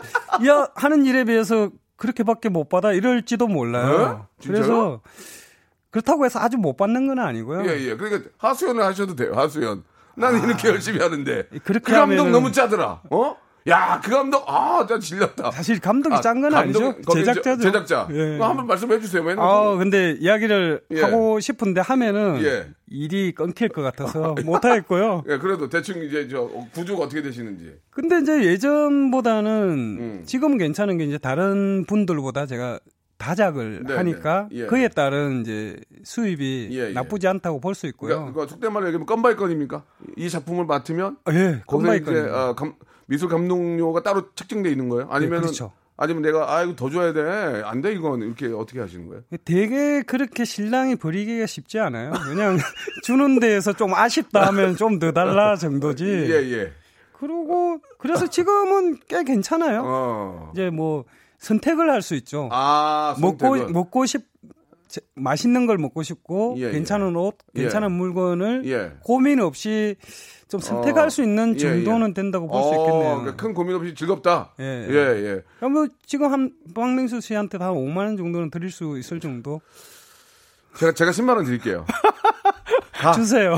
야 0.45 0.67
하는 0.75 1.05
일에 1.05 1.23
비해서 1.23 1.69
그렇게밖에 1.95 2.49
못 2.49 2.67
받아 2.67 2.91
이럴지도 2.91 3.47
몰라요. 3.47 4.27
네? 4.39 4.53
진짜요? 4.53 5.01
그렇다고 5.97 6.25
해서 6.25 6.39
아주 6.39 6.57
못 6.57 6.77
받는 6.77 7.07
건 7.07 7.19
아니고요. 7.19 7.67
예, 7.69 7.79
예. 7.89 7.95
그러니까 7.95 8.29
하수연을 8.37 8.83
하셔도 8.83 9.15
돼요. 9.15 9.31
하수연. 9.35 9.83
나는 10.15 10.43
이렇게 10.47 10.67
열심히 10.69 10.99
하는데. 10.99 11.39
아. 11.51 11.57
그렇게 11.63 11.91
그 11.91 11.91
감독 11.91 12.23
하면은- 12.25 12.31
너무 12.31 12.51
짜더라. 12.51 13.01
어? 13.09 13.35
야, 13.67 13.99
그 14.01 14.11
감독, 14.11 14.45
아, 14.47 14.85
나 14.87 14.97
질렸다. 14.97 15.51
사실 15.51 15.79
감독이 15.81 16.21
짠건 16.21 16.51
감독- 16.51 16.83
아니죠. 16.83 17.11
제작자죠. 17.13 17.61
저- 17.63 17.71
제작자. 17.71 18.07
예. 18.11 18.37
한번 18.39 18.65
말씀해 18.65 18.99
주세요. 19.01 19.21
왜냐면 19.23 19.43
아, 19.45 19.75
근데 19.75 20.15
이야기를 20.19 20.81
예. 20.91 21.01
하고 21.01 21.39
싶은데 21.41 21.81
하면은 21.81 22.41
예. 22.43 22.67
일이 22.89 23.33
끊길 23.33 23.67
것 23.69 23.81
같아서 23.81 24.35
못 24.45 24.63
하겠고요. 24.63 25.23
예, 25.27 25.37
그래도 25.37 25.67
대충 25.67 26.01
이제 26.03 26.27
저 26.29 26.49
구조가 26.73 27.05
어떻게 27.05 27.21
되시는지. 27.21 27.73
근데 27.89 28.19
이제 28.19 28.45
예전보다는 28.45 29.51
음. 29.99 30.23
지금은 30.25 30.57
괜찮은 30.57 30.97
게 30.97 31.03
이제 31.03 31.17
다른 31.17 31.83
분들보다 31.85 32.45
제가 32.45 32.79
다작을 33.17 33.83
네, 33.87 33.95
하니까 33.95 34.47
네. 34.51 34.61
예. 34.61 34.65
그에 34.67 34.87
따른 34.89 35.41
이제 35.41 35.77
수입이 36.03 36.69
예, 36.71 36.89
예. 36.89 36.93
나쁘지 36.93 37.27
않다고 37.27 37.59
볼 37.59 37.73
수 37.75 37.87
있고요. 37.87 38.09
그러니까, 38.09 38.33
그러니까 38.33 38.51
속된 38.53 38.73
말로 38.73 38.87
얘기하면 38.87 39.05
건바이 39.05 39.35
건입니까? 39.35 39.83
이 40.15 40.29
작품을 40.29 40.65
맡으면 40.65 41.17
아, 41.25 41.33
예, 41.33 41.35
거기서 41.35 41.63
건바이 41.65 41.97
이제 41.97 42.05
건입니다. 42.05 42.37
아, 42.37 42.53
감- 42.55 42.75
미술 43.07 43.29
감독료가 43.29 44.03
따로 44.03 44.33
책정돼 44.35 44.69
있는 44.69 44.89
거예요? 44.89 45.07
아니면 45.09 45.37
네, 45.39 45.41
그렇죠. 45.41 45.71
아니면 45.99 46.21
내가 46.21 46.53
아 46.55 46.61
이거 46.63 46.75
더 46.75 46.89
줘야 46.91 47.11
돼. 47.11 47.21
안 47.65 47.81
돼 47.81 47.91
이건 47.93 48.21
이렇게 48.21 48.47
어떻게 48.47 48.79
하시는 48.79 49.07
거예요? 49.07 49.23
되게 49.45 50.03
그렇게 50.03 50.45
신랑이 50.45 50.95
버리기가 50.95 51.47
쉽지 51.47 51.79
않아요. 51.79 52.11
그냥 52.27 52.57
주는 53.03 53.39
데에서 53.39 53.73
좀 53.73 53.93
아쉽다 53.95 54.45
하면 54.47 54.75
좀 54.75 54.99
더 54.99 55.11
달라 55.11 55.55
정도지. 55.55 56.05
예, 56.05 56.51
예. 56.51 56.71
그리고 57.13 57.79
그래서 57.97 58.27
지금은 58.27 58.97
꽤 59.07 59.23
괜찮아요. 59.23 59.81
어. 59.85 60.51
이제 60.53 60.69
뭐 60.69 61.05
선택을 61.39 61.89
할 61.91 62.01
수 62.01 62.15
있죠. 62.15 62.49
아, 62.51 63.15
먹고. 63.19 63.55
먹고 63.69 64.05
싶 64.05 64.23
제- 64.87 65.01
맛있는 65.15 65.65
걸 65.67 65.77
먹고 65.77 66.01
싶고 66.01 66.55
예, 66.57 66.67
예. 66.67 66.71
괜찮은 66.71 67.15
옷, 67.15 67.37
예. 67.55 67.61
괜찮은 67.63 67.91
물건을 67.91 68.63
예. 68.65 68.93
고민 69.03 69.41
없이 69.41 69.97
좀 70.47 70.61
선택할 70.61 71.07
어, 71.07 71.09
수 71.09 71.21
있는 71.21 71.55
예, 71.55 71.57
정도는 71.59 72.09
예. 72.09 72.13
된다고 72.13 72.47
볼수 72.47 72.69
어, 72.69 72.71
있겠네요. 72.71 73.15
그러니까 73.19 73.35
큰 73.35 73.53
고민 73.53 73.75
없이 73.75 73.93
즐겁다. 73.93 74.53
예. 74.61 74.87
예, 74.89 74.95
예. 74.95 75.41
그럼 75.57 75.73
뭐 75.73 75.87
지금 76.05 76.31
한 76.31 76.53
박명수 76.73 77.19
씨한테 77.19 77.57
한 77.57 77.73
5만 77.73 77.97
원 77.97 78.17
정도는 78.17 78.49
드릴 78.49 78.71
수 78.71 78.97
있을 78.97 79.19
정도 79.19 79.59
제가 80.79 80.93
제가 80.93 81.11
10만 81.11 81.35
원 81.35 81.43
드릴게요. 81.45 81.85
가. 82.93 83.11
주세요. 83.11 83.57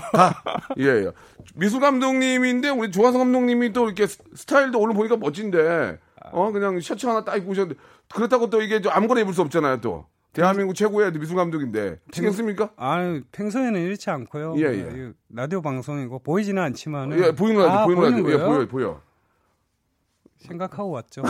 예, 0.79 0.83
예. 0.86 1.12
미술 1.55 1.79
감독님인데 1.79 2.69
우리 2.69 2.91
조화성 2.91 3.19
감독님이 3.21 3.71
또 3.71 3.86
이렇게 3.86 4.07
스- 4.07 4.17
스타일도 4.36 4.79
오늘 4.79 4.95
보니까 4.95 5.15
멋진데 5.15 5.98
어 6.31 6.51
그냥 6.51 6.79
셔츠 6.79 7.05
하나 7.07 7.24
딱 7.24 7.36
입고 7.38 7.51
오셨는데 7.51 7.79
그렇다고 8.13 8.50
또 8.50 8.62
이게 8.62 8.81
좀 8.81 8.91
아무거나 8.93 9.21
입을 9.21 9.33
수 9.33 9.41
없잖아요 9.41 9.81
또. 9.81 10.05
대한민국 10.31 10.75
최고의 10.75 11.12
미술 11.13 11.36
감독인데 11.36 12.00
신경 12.12 12.31
씁니까? 12.31 12.69
아 12.77 13.19
평소에는 13.31 13.81
이렇지 13.81 14.09
않고요. 14.12 14.55
예, 14.57 14.63
예. 14.63 14.91
이 14.95 15.12
라디오 15.29 15.62
방송이고 15.62 16.19
보이지는 16.19 16.62
않지만 16.62 17.12
예, 17.13 17.31
보이는 17.31 17.62
라디오, 17.65 17.79
아, 17.79 17.86
보이는 17.86 18.12
라디오, 18.12 18.31
예? 18.31 18.38
보여, 18.38 18.67
보여. 18.67 19.01
생각하고 20.38 20.91
왔죠. 20.91 21.24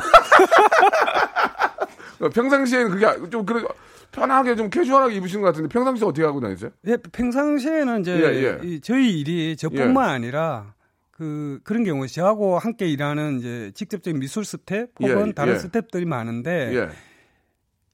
어, 2.20 2.30
평상시에는 2.30 2.92
그게 2.92 3.30
좀 3.30 3.46
그래 3.46 3.64
편하게 4.12 4.56
좀 4.56 4.70
캐주얼하게 4.70 5.16
입으시는 5.16 5.42
것 5.42 5.48
같은데 5.48 5.70
평상시에 5.70 6.08
어떻게 6.08 6.26
하고 6.26 6.40
다니세요? 6.40 6.72
예, 6.88 6.98
평상시에는 6.98 8.02
이제 8.02 8.12
예, 8.20 8.26
예. 8.44 8.60
이 8.64 8.82
저희 8.82 9.20
일이 9.20 9.56
저뿐만 9.56 10.10
아니라 10.10 10.74
그 11.20 11.60
그런 11.66 11.84
경우 11.84 12.08
저하고 12.08 12.58
함께 12.58 12.88
일하는 12.88 13.40
이제 13.40 13.72
직접적인 13.76 14.22
미술 14.22 14.46
스텝 14.46 14.92
혹은 15.02 15.28
예, 15.28 15.32
다른 15.34 15.56
예. 15.56 15.60
스텝들이 15.60 16.06
많은데 16.06 16.74
예. 16.74 16.90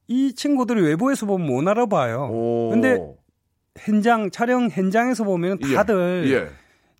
이 0.06 0.32
친구들이 0.32 0.80
외부에서 0.80 1.26
보면 1.26 1.44
못 1.44 1.66
알아봐요. 1.66 2.28
오. 2.30 2.70
근데 2.70 3.00
현장 3.76 4.30
촬영 4.30 4.68
현장에서 4.70 5.24
보면 5.24 5.58
예, 5.68 5.74
다들 5.74 6.24
예. 6.30 6.48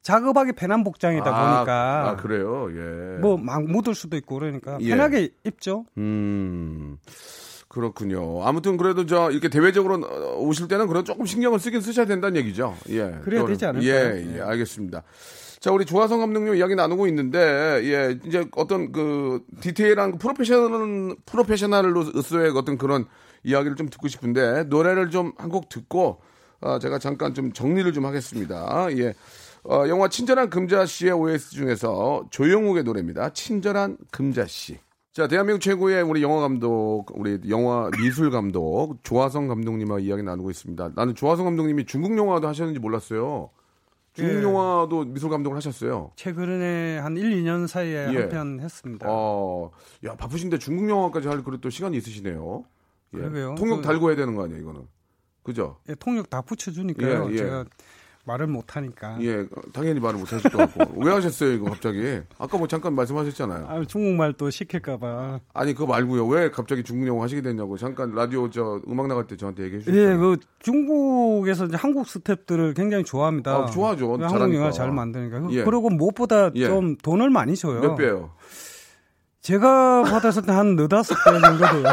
작업하기 0.02 0.52
편한 0.54 0.83
복장이다 0.83 1.25
아, 1.30 1.54
보니까 1.59 2.09
아 2.11 2.16
그래요. 2.16 2.68
예. 2.73 3.18
뭐 3.21 3.37
막 3.37 3.62
묻을 3.64 3.95
수도 3.95 4.16
있고 4.16 4.35
그러니까 4.40 4.78
예. 4.80 4.88
편하게 4.90 5.28
입죠. 5.45 5.87
음. 5.97 6.99
그렇군요. 7.76 8.42
아무튼 8.42 8.78
그래도 8.78 9.04
저 9.04 9.30
이렇게 9.30 9.50
대외적으로 9.50 9.97
어, 9.97 10.38
오실 10.38 10.66
때는 10.66 10.87
그런 10.87 11.04
조금 11.04 11.26
신경을 11.26 11.59
쓰긴 11.59 11.83
쓰셔야 11.83 12.06
된다는 12.06 12.38
얘기죠. 12.40 12.75
예. 12.88 13.14
그래야 13.23 13.42
또, 13.42 13.49
되지 13.49 13.66
않을까요? 13.66 13.87
예, 13.90 14.37
예, 14.37 14.40
알겠습니다. 14.40 15.02
자, 15.61 15.73
우리 15.73 15.85
조화성 15.85 16.21
감독님 16.21 16.54
이야기 16.54 16.75
나누고 16.75 17.06
있는데, 17.09 17.38
예, 17.85 18.18
이제 18.25 18.47
어떤 18.56 18.92
그 18.92 19.42
디테일한 19.61 20.12
그 20.12 20.18
프로페셔널, 20.18 21.16
프로페셔널로서의 21.26 22.52
어떤 22.56 22.78
그런 22.78 23.04
이야기를 23.45 23.76
좀 23.76 23.88
듣고 23.90 24.09
싶은데, 24.09 24.64
노래를 24.64 25.11
좀 25.11 25.33
한 25.37 25.50
곡 25.50 25.68
듣고, 25.68 26.21
아, 26.62 26.78
제가 26.78 26.99
잠깐 26.99 27.35
좀 27.35 27.52
정리를 27.52 27.92
좀 27.92 28.06
하겠습니다. 28.06 28.87
예. 28.97 29.12
어, 29.64 29.85
영화 29.88 30.09
친절한 30.09 30.49
금자씨의 30.49 31.12
OS 31.12 31.50
중에서 31.50 32.25
조영욱의 32.30 32.85
노래입니다. 32.85 33.30
친절한 33.35 33.99
금자씨. 34.12 34.78
자, 35.17 35.27
대한민국 35.27 35.61
최고의 35.63 36.03
우리 36.03 36.23
영화 36.23 36.41
감독, 36.41 37.07
우리 37.15 37.41
영화 37.49 37.89
미술 38.03 38.31
감독, 38.31 38.99
조화성 39.03 39.49
감독님과 39.49 40.01
이야기 40.01 40.23
나누고 40.23 40.51
있습니다. 40.51 40.91
나는 40.95 41.15
조화성 41.15 41.47
감독님이 41.47 41.87
중국 41.87 42.19
영화도 42.19 42.47
하셨는지 42.47 42.79
몰랐어요. 42.81 43.49
중국 44.13 44.35
예. 44.35 44.43
영화도 44.43 45.07
미술 45.07 45.31
감독을 45.31 45.57
하셨어요. 45.57 46.11
최근에 46.17 46.99
한 46.99 47.17
1, 47.17 47.31
2년 47.31 47.67
사이에 47.67 48.09
예. 48.13 48.19
한편 48.19 48.61
했습니다. 48.61 49.07
어, 49.09 49.71
야, 50.05 50.15
바쁘신데 50.17 50.59
중국 50.59 50.87
영화까지 50.87 51.29
할 51.29 51.43
그릇 51.43 51.63
또 51.63 51.71
시간이 51.71 51.97
있으시네요. 51.97 52.67
예. 53.15 53.17
그러게요. 53.17 53.55
통역 53.55 53.77
그- 53.77 53.83
달고 53.85 54.11
해야 54.11 54.17
되는 54.17 54.35
거 54.35 54.45
아니에요, 54.45 54.61
이거는. 54.61 54.87
그죠? 55.43 55.79
예, 55.89 55.95
통역 55.95 56.29
다 56.29 56.43
붙여주니까요. 56.43 57.29
예, 57.31 57.33
예. 57.33 57.37
제가 57.39 57.65
말을 58.26 58.49
못하니까. 58.49 59.16
예, 59.21 59.37
어, 59.37 59.47
당연히 59.73 60.00
말을 60.00 60.18
못 60.18 60.33
하실 60.33 60.50
것 60.50 60.59
같고. 60.59 61.00
왜 61.04 61.12
하셨어요, 61.12 61.52
이거 61.52 61.66
갑자기? 61.71 62.21
아까 62.38 62.59
뭐 62.59 62.66
잠깐 62.66 62.92
말씀하셨잖아요. 62.95 63.66
아, 63.68 63.85
중국말 63.87 64.33
또 64.33 64.50
시킬까봐. 64.50 65.38
아니, 65.54 65.75
그거 65.75 65.87
말고요. 65.87 66.26
왜 66.26 66.50
갑자기 66.50 66.83
중국 66.83 67.06
영화 67.06 67.23
하시게 67.25 67.40
됐냐고. 67.40 67.76
잠깐 67.76 68.12
라디오 68.16 68.50
저 68.50 68.80
음악 68.88 69.06
나갈 69.06 69.28
때 69.28 69.37
저한테 69.37 69.62
얘기해 69.64 69.80
주셨어요. 69.83 70.12
예, 70.12 70.16
그 70.16 70.37
중국에서 70.59 71.66
이제 71.66 71.76
한국 71.76 72.06
스탭들을 72.06 72.75
굉장히 72.75 73.04
좋아합니다. 73.04 73.52
아, 73.54 73.66
좋아하죠. 73.66 74.11
한국 74.14 74.28
잘하니까. 74.28 74.59
영화 74.59 74.71
잘 74.73 74.90
만드니까. 74.90 75.40
그- 75.40 75.52
예. 75.52 75.62
그리고 75.62 75.88
무엇보다 75.90 76.50
예. 76.56 76.66
좀 76.66 76.97
돈을 76.97 77.30
많이 77.30 77.54
줘요. 77.54 77.80
몇 77.80 77.95
배요? 77.95 78.33
제가 79.40 80.02
받았을 80.02 80.42
때 80.42 80.52
한 80.52 80.75
너다섯 80.75 81.16
배 81.25 81.40
정도 81.40 81.64
돼요. 81.64 81.85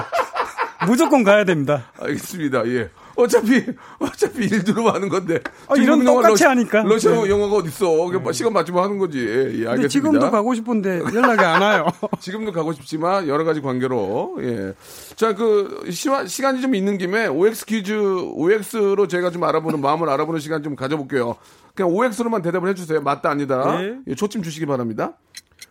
무조건 0.88 1.24
가야 1.24 1.46
됩니다. 1.46 1.92
알겠습니다. 2.00 2.68
예. 2.70 2.90
어차피 3.16 3.64
어차피 4.00 4.46
일 4.46 4.64
들어가는 4.64 5.08
건데. 5.10 5.40
아, 5.68 5.76
이런 5.76 6.04
똑같이 6.04 6.44
하니까. 6.44 6.84
러시아 6.84 7.12
네. 7.12 7.30
영화가 7.30 7.58
어디 7.58 7.68
있어? 7.70 8.32
시간 8.32 8.54
맞추면 8.54 8.84
하는 8.84 8.98
거지. 8.98 9.20
예, 9.20 9.34
알겠습니다. 9.34 9.72
근데 9.74 9.88
지금도 9.88 10.32
가고 10.32 10.54
싶은데 10.54 11.00
연락이 11.14 11.42
안 11.42 11.62
와요. 11.62 11.88
지금도 12.20 12.52
가고 12.52 12.74
싶지만 12.74 13.28
여러 13.28 13.44
가지 13.44 13.62
관계로 13.62 14.38
예. 14.42 14.74
자, 15.16 15.36
그 15.36 15.86
시와, 15.90 16.26
시간이 16.26 16.62
좀 16.62 16.76
있는 16.76 16.98
김에 16.98 17.28
OX 17.28 17.66
퀴즈 17.66 17.94
OX로 17.94 19.08
제가 19.08 19.30
좀 19.30 19.44
알아보는 19.44 19.80
마음을 19.82 20.10
알아보는 20.10 20.40
시간 20.40 20.64
좀 20.64 20.76
가져볼게요. 20.76 21.36
그냥 21.76 21.92
OX로만 21.92 22.42
대답을 22.42 22.70
해주세요. 22.70 23.02
맞다 23.02 23.30
아니다. 23.30 23.78
네. 23.78 23.96
예, 24.08 24.16
초침 24.16 24.42
주시기 24.44 24.66
바랍니다. 24.66 25.18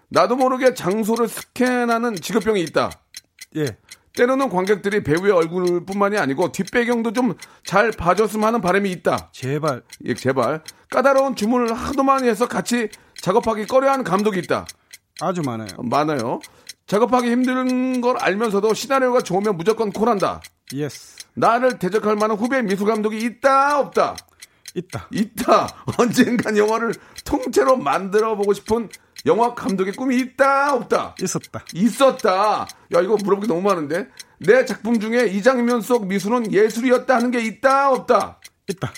나도 0.08 0.36
모르게 0.36 0.74
장소를 0.74 1.28
스캔하는 1.28 2.16
직업병이 2.16 2.60
있다. 2.62 2.90
예. 3.56 3.76
때로는 4.14 4.48
관객들이 4.50 5.02
배우의 5.02 5.32
얼굴뿐만이 5.32 6.18
아니고 6.18 6.52
뒷배경도 6.52 7.12
좀 7.12 7.34
잘 7.64 7.90
봐줬으면 7.90 8.46
하는 8.46 8.60
바람이 8.60 8.90
있다. 8.90 9.30
제발. 9.32 9.82
예, 10.04 10.14
제발. 10.14 10.62
까다로운 10.90 11.36
주문을 11.36 11.72
하도 11.72 12.02
많이 12.02 12.28
해서 12.28 12.46
같이 12.46 12.88
작업하기 13.20 13.66
꺼려하는 13.66 14.04
감독이 14.04 14.38
있다. 14.40 14.66
아주 15.20 15.40
많아요. 15.42 15.68
많아요. 15.78 16.40
작업하기 16.86 17.30
힘든 17.30 18.00
걸 18.00 18.16
알면서도 18.18 18.74
시나리오가 18.74 19.20
좋으면 19.22 19.56
무조건 19.56 19.90
콜한다. 19.90 20.42
Yes. 20.74 21.16
나를 21.34 21.78
대적할 21.78 22.16
만한 22.16 22.36
후배 22.36 22.60
미술 22.62 22.86
감독이 22.88 23.18
있다, 23.18 23.78
없다? 23.78 24.16
있다. 24.74 25.08
있다. 25.10 25.68
언젠간 25.98 26.56
영화를 26.56 26.94
통째로 27.24 27.76
만들어 27.76 28.36
보고 28.36 28.52
싶은 28.52 28.88
영화 29.26 29.54
감독의 29.54 29.92
꿈이 29.94 30.16
있다, 30.18 30.74
없다? 30.74 31.14
있었다. 31.20 31.64
있었다. 31.74 32.66
야, 32.94 33.00
이거 33.00 33.16
물어보기 33.22 33.46
너무 33.46 33.60
많은데. 33.62 34.08
내 34.38 34.64
작품 34.64 34.98
중에 34.98 35.26
이 35.26 35.42
장면 35.42 35.80
속 35.80 36.06
미술은 36.06 36.52
예술이었다 36.52 37.14
하는 37.14 37.30
게 37.30 37.40
있다, 37.40 37.90
없다? 37.92 38.40
있다. 38.68 38.92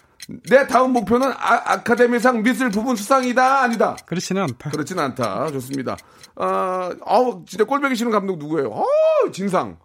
내 0.48 0.66
다음 0.66 0.92
목표는 0.94 1.30
아카데미상 1.36 2.42
미술 2.42 2.70
부분 2.70 2.96
수상이다, 2.96 3.60
아니다? 3.60 3.94
그렇지는 4.06 4.42
않다. 4.44 4.70
그렇진 4.70 4.98
않다. 4.98 5.48
좋습니다. 5.52 5.98
아, 6.36 6.90
아우, 7.04 7.44
진짜 7.46 7.64
꼴보기 7.64 7.94
싫은 7.94 8.10
감독 8.10 8.38
누구예요? 8.38 8.68
어, 8.70 8.84
진상. 9.32 9.76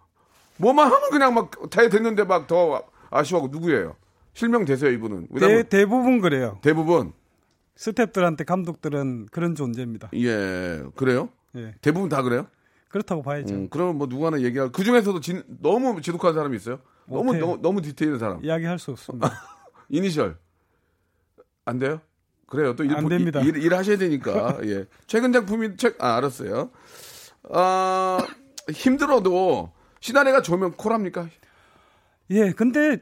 뭐만 0.56 0.86
하면 0.90 1.10
그냥 1.10 1.34
막 1.34 1.50
다 1.70 1.86
됐는데 1.88 2.24
막 2.24 2.46
더 2.46 2.82
아쉬워하고 3.10 3.48
누구예요? 3.52 3.96
실명되세요, 4.34 4.90
이분은. 4.92 5.28
대, 5.38 5.62
대부분 5.68 6.20
그래요. 6.20 6.58
대부분, 6.62 7.12
스탭들한테 7.76 8.44
감독들은 8.46 9.26
그런 9.30 9.54
존재입니다. 9.54 10.10
예, 10.14 10.82
그래요? 10.96 11.30
예. 11.56 11.74
대부분 11.80 12.08
다 12.08 12.22
그래요? 12.22 12.46
그렇다고 12.88 13.22
봐야죠. 13.22 13.54
음, 13.54 13.68
그러면 13.70 13.96
뭐 13.96 14.08
누구 14.08 14.26
하나 14.26 14.40
얘기할, 14.40 14.72
그 14.72 14.82
중에서도 14.84 15.20
진- 15.20 15.44
너무 15.60 16.00
지독한 16.02 16.34
사람이 16.34 16.56
있어요? 16.56 16.80
너무. 17.06 17.36
너무, 17.36 17.58
너무 17.60 17.82
디테일한 17.82 18.18
사람. 18.18 18.44
이야기할 18.44 18.78
수 18.78 18.90
없습니다. 18.92 19.30
이니셜. 19.88 20.36
안 21.64 21.78
돼요? 21.78 22.00
그래요. 22.46 22.74
또 22.74 22.84
일, 22.84 22.96
안 22.96 23.08
됩니다. 23.08 23.40
일, 23.40 23.56
일 23.56 23.74
하셔야 23.74 23.96
되니까. 23.96 24.58
예. 24.66 24.86
최근 25.06 25.32
작품이 25.32 25.76
책, 25.76 26.02
아, 26.02 26.16
알았어요. 26.16 26.70
아, 27.52 28.18
힘들어도 28.70 29.72
시나리오가 30.00 30.42
좋으면 30.42 30.72
콜합니까? 30.72 31.28
예, 32.30 32.52
근데 32.52 32.98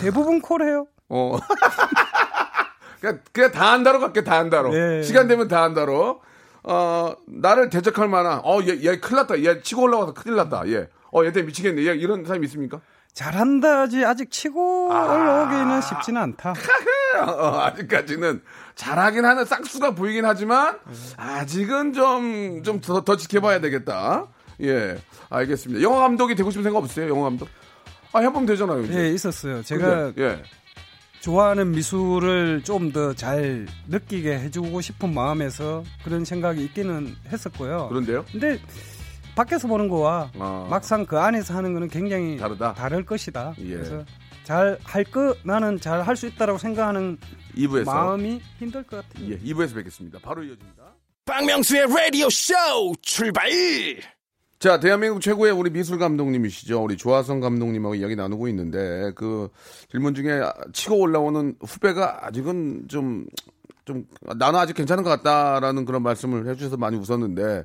대부분 0.00 0.40
콜해요. 0.40 0.86
어. 1.08 1.38
그냥, 3.00 3.20
그냥 3.32 3.50
다 3.52 3.72
한다로 3.72 4.00
갈게, 4.00 4.24
다 4.24 4.38
한다로. 4.38 4.74
예. 4.74 5.02
시간 5.02 5.28
되면 5.28 5.48
다 5.48 5.62
한다로. 5.62 6.20
어, 6.64 7.14
나를 7.28 7.68
대적할 7.70 8.08
만한, 8.08 8.40
어, 8.42 8.60
얘, 8.62 8.80
얘 8.82 8.98
큰일 8.98 9.16
났다. 9.16 9.42
얘 9.44 9.60
치고 9.62 9.82
올라가서 9.82 10.14
큰일 10.14 10.36
났다. 10.36 10.66
얘. 10.68 10.88
어, 11.12 11.20
얘 11.24 11.30
때문에 11.32 11.42
미치겠네. 11.46 11.86
얘 11.86 11.94
이런 11.94 12.24
사람이 12.24 12.44
있습니까? 12.46 12.80
잘한다지 13.12 14.04
아직 14.04 14.30
치고 14.30 14.92
아. 14.92 15.04
올라오기는 15.04 15.80
쉽지는 15.80 16.20
않다. 16.22 16.52
어, 17.26 17.60
아직까지는 17.60 18.42
잘하긴 18.74 19.24
하는 19.24 19.44
싹수가 19.46 19.94
보이긴 19.94 20.26
하지만 20.26 20.78
아직은 21.16 21.94
좀 21.94 22.62
좀 22.62 22.80
더 22.82 23.00
더 23.04 23.16
지켜봐야 23.16 23.60
되겠다. 23.60 24.26
예, 24.62 24.98
알겠습니다. 25.30 25.80
영화 25.82 26.00
감독이 26.00 26.34
되고 26.34 26.50
싶은 26.50 26.62
생각 26.64 26.80
없으세요? 26.80 27.08
영화 27.08 27.24
감독? 27.24 27.48
아 28.12 28.20
해보면 28.20 28.46
되잖아요. 28.46 28.84
이제. 28.84 28.98
예, 28.98 29.10
있었어요. 29.12 29.62
제가 29.62 30.12
근데, 30.12 30.22
예. 30.22 30.42
좋아하는 31.20 31.72
미술을 31.72 32.62
좀 32.64 32.92
더 32.92 33.12
잘 33.14 33.66
느끼게 33.88 34.38
해주고 34.38 34.80
싶은 34.80 35.12
마음에서 35.12 35.82
그런 36.04 36.24
생각이 36.24 36.62
있기는 36.66 37.14
했었고요. 37.32 37.88
그런데요? 37.88 38.24
근데 38.30 38.58
밖에서 39.34 39.66
보는 39.68 39.88
거와 39.88 40.30
아. 40.38 40.66
막상 40.70 41.04
그 41.04 41.18
안에서 41.18 41.54
하는 41.54 41.72
거는 41.74 41.88
굉장히 41.88 42.36
다르다? 42.38 42.74
다를 42.74 43.04
것이다. 43.04 43.54
예. 43.58 43.74
그래서 43.74 44.04
잘 44.44 44.78
할 44.84 45.02
거 45.04 45.34
나는 45.42 45.80
잘 45.80 46.02
할 46.06 46.14
수 46.16 46.26
있다라고 46.28 46.58
생각하는 46.58 47.18
2부에서 47.56 47.84
마음이 47.86 48.40
힘들 48.58 48.82
것 48.84 48.96
같아요. 49.08 49.28
예, 49.30 49.38
2부에서 49.38 49.74
뵙겠습니다. 49.74 50.20
바로 50.22 50.42
이어집니다. 50.44 50.84
박명수의 51.24 51.86
라디오 51.88 52.30
쇼 52.30 52.54
출발 53.02 53.50
자, 54.58 54.80
대한민국 54.80 55.20
최고의 55.20 55.52
우리 55.52 55.70
미술 55.70 55.98
감독님이시죠. 55.98 56.82
우리 56.82 56.96
조화성 56.96 57.40
감독님하고 57.40 57.94
이야기 57.94 58.16
나누고 58.16 58.48
있는데 58.48 59.12
그 59.14 59.50
질문 59.90 60.14
중에 60.14 60.40
치고 60.72 60.98
올라오는 60.98 61.56
후배가 61.60 62.26
아직은 62.26 62.88
좀 62.88 63.26
좀 63.86 64.04
나는 64.20 64.58
아직 64.58 64.74
괜찮은 64.74 65.04
것 65.04 65.10
같다라는 65.10 65.86
그런 65.86 66.02
말씀을 66.02 66.46
해주셔서 66.48 66.76
많이 66.76 66.96
웃었는데 66.96 67.64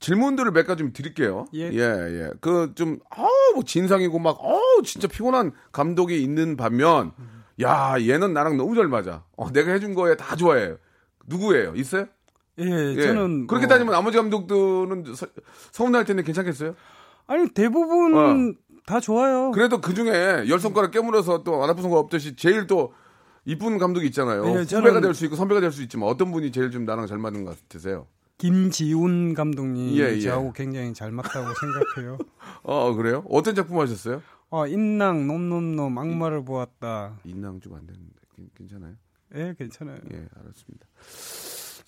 질문들을 0.00 0.52
몇 0.52 0.66
가지 0.66 0.78
좀 0.78 0.92
드릴게요. 0.92 1.46
예. 1.54 1.70
예, 1.72 1.80
예. 1.80 2.30
그 2.40 2.72
좀, 2.76 3.00
어우, 3.16 3.54
뭐 3.54 3.64
진상이고 3.64 4.20
막, 4.20 4.38
어우, 4.40 4.82
진짜 4.84 5.08
피곤한 5.08 5.50
감독이 5.72 6.22
있는 6.22 6.56
반면, 6.56 7.10
야, 7.60 7.96
얘는 7.98 8.32
나랑 8.32 8.56
너무 8.56 8.76
잘 8.76 8.86
맞아. 8.86 9.24
어, 9.36 9.50
내가 9.50 9.72
해준 9.72 9.94
거에 9.94 10.14
다 10.14 10.36
좋아해. 10.36 10.74
누구예요? 11.26 11.74
있어요? 11.74 12.06
예, 12.60 12.94
예. 12.96 13.02
저는 13.02 13.46
그렇게 13.46 13.66
뭐- 13.66 13.74
따지면 13.74 13.92
나머지 13.92 14.16
감독들은 14.16 15.14
서, 15.14 15.26
서운할 15.72 16.04
텐데 16.04 16.22
괜찮겠어요? 16.22 16.74
아니 17.26 17.48
대부분 17.50 18.56
다 18.86 19.00
좋아요. 19.00 19.50
그래도 19.52 19.80
그 19.80 19.94
중에 19.94 20.44
열 20.48 20.58
손가락 20.58 20.90
깨물어서 20.90 21.42
또 21.44 21.62
안 21.62 21.70
아픈 21.70 21.82
손가락 21.82 22.00
없듯이 22.04 22.36
제일 22.36 22.66
또 22.66 22.92
이쁜 23.44 23.78
감독이 23.78 24.06
있잖아요. 24.06 24.44
예, 24.46 24.62
후배가 24.62 25.00
될 25.00 25.14
수 25.14 25.24
있고 25.26 25.36
선배가 25.36 25.60
될 25.60 25.70
수 25.72 25.82
있지만 25.82 26.08
어떤 26.08 26.32
분이 26.32 26.52
제일 26.52 26.70
좀 26.70 26.84
나랑 26.84 27.06
잘 27.06 27.18
맞는 27.18 27.44
것 27.44 27.58
같으세요? 27.60 28.06
김지훈 28.38 29.34
감독님 29.34 29.96
예, 29.96 30.12
예. 30.14 30.20
저하고 30.20 30.52
굉장히 30.52 30.94
잘 30.94 31.10
맞다고 31.12 31.48
생각해요. 31.60 32.18
어, 32.62 32.94
그래요? 32.94 33.24
어떤 33.28 33.54
작품 33.54 33.78
하셨어요? 33.80 34.22
어, 34.50 34.66
인랑 34.66 35.26
놈놈놈 35.26 35.98
악마를 35.98 36.44
보았다. 36.44 37.18
인랑 37.24 37.60
좀안 37.60 37.86
되는데 37.86 38.14
괜- 38.36 38.48
괜찮아요? 38.56 38.94
예, 39.34 39.54
괜찮아요. 39.58 39.98
예, 40.12 40.26
알았습니다. 40.40 40.86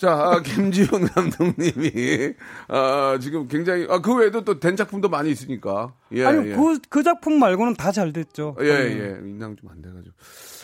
자, 0.00 0.12
아, 0.14 0.40
김지훈 0.42 1.06
감독님이 1.08 2.32
아, 2.68 3.18
지금 3.20 3.46
굉장히 3.48 3.86
아, 3.90 4.00
그 4.00 4.14
외에도 4.16 4.42
또 4.42 4.58
된 4.58 4.74
작품도 4.74 5.10
많이 5.10 5.30
있으니까. 5.30 5.92
예, 6.12 6.24
아니 6.24 6.50
예. 6.50 6.54
그, 6.56 6.78
그 6.88 7.02
작품 7.02 7.38
말고는 7.38 7.74
다 7.74 7.92
잘 7.92 8.10
됐죠. 8.14 8.56
예, 8.62 8.64
예. 8.66 9.18
인랑 9.22 9.56
좀안 9.56 9.82
돼 9.82 9.90
가지고. 9.90 10.14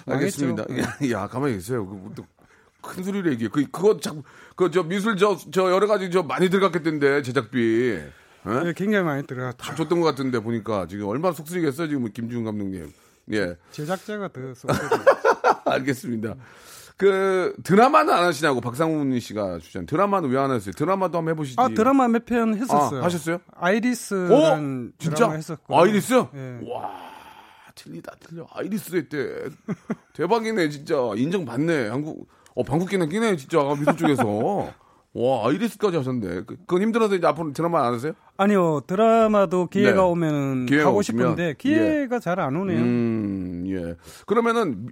알겠습니다. 0.07 0.65
망했죠. 0.71 1.15
야, 1.15 1.23
야, 1.23 1.27
가만히 1.27 1.55
계세요. 1.55 1.87
그, 1.87 2.15
또, 2.15 2.25
큰 2.81 3.03
소리를 3.05 3.31
얘기해. 3.33 3.51
그, 3.53 3.63
그거 3.71 4.01
자, 4.01 4.15
그, 4.55 4.71
저, 4.71 4.83
미술 4.85 5.19
저, 5.19 5.37
저, 5.51 5.71
여러 5.71 5.87
가지 5.87 6.11
저 6.11 6.23
많이 6.23 6.49
들어갔겠던데, 6.49 7.21
제작비. 7.21 7.59
예? 7.91 8.11
예, 8.69 8.73
굉장히 8.75 9.05
많이 9.05 9.27
들어갔죠. 9.27 9.59
다 9.59 9.75
줬던 9.75 10.01
것 10.01 10.07
같은데, 10.07 10.39
보니까. 10.39 10.87
지금 10.87 11.09
얼마나 11.09 11.35
속쓰리겠어요, 11.35 11.89
지금 11.89 12.11
김지훈 12.11 12.45
감독님. 12.45 12.91
예. 13.33 13.57
제작자가 13.71 14.29
더 14.29 14.55
속. 14.55 14.71
알겠습니다. 15.67 16.37
그, 16.99 17.55
드라마는 17.63 18.13
안 18.13 18.25
하시냐고, 18.25 18.61
박상훈 18.63 19.19
씨가 19.21 19.59
주신 19.59 19.85
드라마는 19.87 20.31
왜 20.31 20.39
안 20.39 20.51
하세요? 20.51 20.73
드라마도 20.73 21.19
한번 21.19 21.33
해보시지. 21.35 21.57
아 21.59 21.69
드라마 21.69 22.09
몇 22.09 22.25
편 22.25 22.55
했었어요. 22.57 23.01
아, 23.01 23.05
하셨어요? 23.05 23.39
아이리스라는 23.55 24.93
오! 24.95 24.99
진짜? 24.99 25.31
했었고. 25.31 25.79
아이리스? 25.79 26.15
예. 26.35 26.61
와, 26.71 26.91
틀리다, 27.75 28.13
틀려. 28.21 28.47
아이리스 28.55 28.97
했대. 28.97 29.45
대박이네, 30.15 30.71
진짜. 30.71 30.95
인정받네. 31.17 31.89
한국, 31.89 32.29
어, 32.55 32.63
방귀는 32.63 33.09
뀌네, 33.09 33.37
진짜. 33.37 33.59
미술 33.79 33.97
쪽에서. 33.97 34.25
와, 35.19 35.47
아이리스까지 35.49 35.97
하셨네. 35.97 36.43
그- 36.47 36.57
그건 36.67 36.83
힘들어서 36.83 37.15
이제 37.15 37.27
앞으로 37.27 37.51
드라마 37.55 37.87
안 37.87 37.95
하세요? 37.95 38.13
아니요 38.37 38.83
드라마도 38.87 39.67
기회가 39.67 40.03
네. 40.03 40.09
오면은 40.09 40.67
기회가 40.67 40.89
하고 40.89 40.99
오시면, 40.99 41.31
싶은데 41.31 41.55
기회가 41.57 42.19
잘안 42.19 42.55
오네요. 42.55 42.79
음, 42.79 43.65
예. 43.69 43.97
그러면은, 44.27 44.89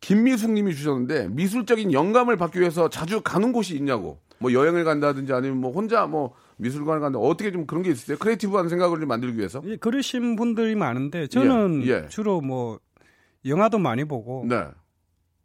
김미숙 0.00 0.52
님이 0.52 0.74
주셨는데, 0.74 1.28
미술적인 1.28 1.92
영감을 1.92 2.36
받기 2.36 2.60
위해서 2.60 2.88
자주 2.88 3.20
가는 3.20 3.52
곳이 3.52 3.76
있냐고. 3.76 4.20
뭐 4.38 4.52
여행을 4.52 4.84
간다든지 4.84 5.32
아니면 5.32 5.58
뭐 5.58 5.72
혼자 5.72 6.06
뭐 6.06 6.34
미술관을 6.58 7.00
간다 7.00 7.18
어떻게 7.18 7.50
좀 7.52 7.66
그런 7.66 7.82
게 7.82 7.90
있으세요? 7.90 8.16
creative한 8.18 8.68
생각을 8.68 9.00
좀 9.00 9.08
만들기 9.08 9.38
위해서? 9.38 9.62
예, 9.64 9.76
그러신 9.76 10.36
분들이 10.36 10.74
많은데 10.74 11.26
저는 11.26 11.82
예, 11.86 11.90
예. 11.90 12.08
주로 12.08 12.40
뭐 12.40 12.78
영화도 13.44 13.78
많이 13.78 14.04
보고 14.04 14.44
네. 14.48 14.64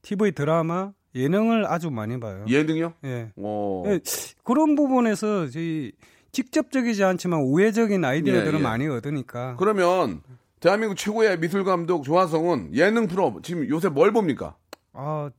TV 0.02 0.32
드라마 0.34 0.92
예능을 1.16 1.66
아주 1.66 1.92
많이 1.92 2.20
봐요. 2.20 2.46
예능이요? 2.48 2.94
예. 3.06 3.32
어. 3.36 3.84
예, 3.88 4.00
그런 4.44 4.76
부분에서 4.76 5.48
저희 5.50 5.92
직접적이지 6.32 7.04
않지만 7.04 7.42
우회적인 7.42 8.04
아이디어들을 8.04 8.54
예, 8.54 8.58
예. 8.58 8.64
많이 8.64 8.88
얻으니까 8.88 9.56
그러면 9.58 10.22
대한민국 10.64 10.96
최고의 10.96 11.42
미술 11.42 11.66
감독 11.66 12.06
조화성은 12.06 12.74
예능 12.74 13.06
프로 13.06 13.38
지금 13.44 13.68
요새 13.68 13.90
뭘 13.90 14.14
봅니까? 14.14 14.56
아 14.94 15.30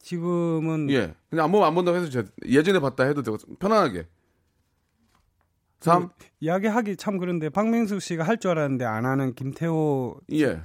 지금은 0.00 0.90
예. 0.90 1.14
그냥 1.30 1.46
안 1.46 1.50
보면 1.52 1.66
안 1.66 1.74
본다고 1.74 1.96
해서 1.96 2.10
제가 2.10 2.28
예전에 2.44 2.78
봤다 2.78 3.04
해도 3.04 3.22
되고 3.22 3.38
편안하게. 3.58 4.06
3. 5.80 6.10
이야기하기 6.40 6.96
참 6.98 7.16
그런데 7.16 7.48
박명수 7.48 8.00
씨가 8.00 8.22
할 8.24 8.36
줄 8.36 8.50
알았는데 8.50 8.84
안 8.84 9.06
하는 9.06 9.34
김태호 9.34 10.20
예. 10.32 10.60